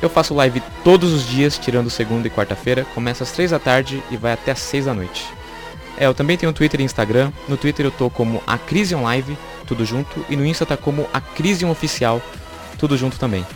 Eu 0.00 0.08
faço 0.08 0.34
live 0.34 0.62
todos 0.84 1.12
os 1.12 1.26
dias, 1.26 1.58
tirando 1.58 1.90
segunda 1.90 2.28
e 2.28 2.30
quarta-feira. 2.30 2.86
Começa 2.94 3.24
às 3.24 3.32
3 3.32 3.50
da 3.50 3.58
tarde 3.58 4.00
e 4.08 4.16
vai 4.16 4.32
até 4.32 4.52
às 4.52 4.60
6 4.60 4.84
da 4.84 4.94
noite. 4.94 5.39
É, 6.00 6.06
eu 6.06 6.14
também 6.14 6.38
tenho 6.38 6.50
Twitter 6.50 6.80
e 6.80 6.84
Instagram. 6.84 7.30
No 7.46 7.58
Twitter 7.58 7.84
eu 7.84 7.90
tô 7.90 8.08
como 8.08 8.42
Acrision 8.46 9.02
Live, 9.02 9.36
tudo 9.66 9.84
junto. 9.84 10.24
E 10.30 10.34
no 10.34 10.46
Insta 10.46 10.64
tá 10.64 10.74
como 10.74 11.06
Acrision 11.12 11.70
Oficial, 11.70 12.22
tudo 12.78 12.96
junto 12.96 13.18
também. 13.18 13.46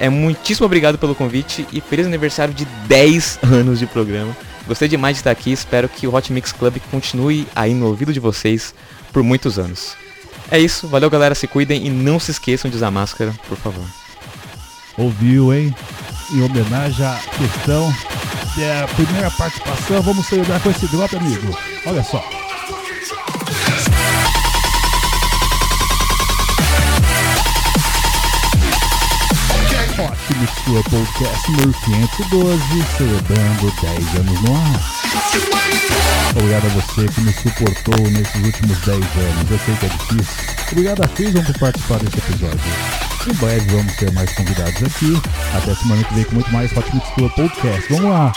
É 0.00 0.08
muitíssimo 0.08 0.66
obrigado 0.66 0.98
pelo 0.98 1.14
convite 1.14 1.64
e 1.72 1.80
feliz 1.80 2.04
aniversário 2.04 2.52
de 2.52 2.64
10 2.88 3.38
anos 3.54 3.78
de 3.78 3.86
programa. 3.86 4.36
Gostei 4.66 4.88
demais 4.88 5.14
de 5.14 5.20
estar 5.20 5.30
aqui, 5.30 5.52
espero 5.52 5.88
que 5.88 6.08
o 6.08 6.14
Hot 6.14 6.32
Mix 6.32 6.50
Club 6.50 6.78
continue 6.90 7.46
aí 7.54 7.72
no 7.72 7.86
ouvido 7.86 8.12
de 8.12 8.18
vocês 8.18 8.74
por 9.12 9.22
muitos 9.22 9.56
anos. 9.56 9.96
É 10.50 10.58
isso, 10.58 10.88
valeu 10.88 11.08
galera, 11.08 11.36
se 11.36 11.46
cuidem 11.46 11.86
e 11.86 11.90
não 11.90 12.18
se 12.18 12.32
esqueçam 12.32 12.68
de 12.68 12.76
usar 12.76 12.90
máscara, 12.90 13.32
por 13.48 13.56
favor. 13.56 13.86
Ouviu, 14.98 15.54
hein? 15.54 15.72
Em 16.30 16.42
homenagem 16.42 17.06
à 17.06 17.18
questão 17.38 17.88
da 18.56 18.88
primeira 18.94 19.30
participação, 19.30 20.02
vamos 20.02 20.26
celebrar 20.26 20.60
com 20.60 20.70
esse 20.70 20.86
drop, 20.88 21.16
amigo. 21.16 21.56
Olha 21.86 22.02
só. 22.02 22.45
Mix 29.96 30.52
Club 30.64 30.84
Podcast 30.90 31.50
número 31.52 31.72
512, 31.72 32.84
celebrando 32.98 33.72
10 33.80 34.14
anos 34.20 34.42
no 34.42 34.54
ar. 34.54 34.80
Obrigado 36.32 36.66
a 36.66 36.68
você 36.68 37.08
que 37.08 37.20
me 37.22 37.32
suportou 37.32 38.10
nesses 38.10 38.44
últimos 38.44 38.78
10 38.80 38.98
anos. 38.98 39.50
Eu 39.50 39.58
sei 39.58 39.74
que 39.76 39.86
é 39.86 39.88
difícil. 39.88 40.34
Obrigado 40.70 41.02
a 41.02 41.08
Cris 41.08 41.32
por 41.32 41.58
participar 41.58 41.98
desse 42.00 42.18
episódio. 42.18 42.60
Em 43.26 43.34
breve 43.34 43.74
vamos 43.74 43.96
ter 43.96 44.12
mais 44.12 44.30
convidados 44.34 44.82
aqui. 44.82 45.18
Até 45.56 45.74
semana 45.74 46.04
que 46.04 46.14
vem 46.14 46.24
com 46.24 46.34
muito 46.34 46.52
mais 46.52 46.76
Hot 46.76 46.94
Mix 46.94 47.08
Club 47.14 47.32
Podcast. 47.32 47.92
Vamos 47.94 48.10
lá! 48.10 48.32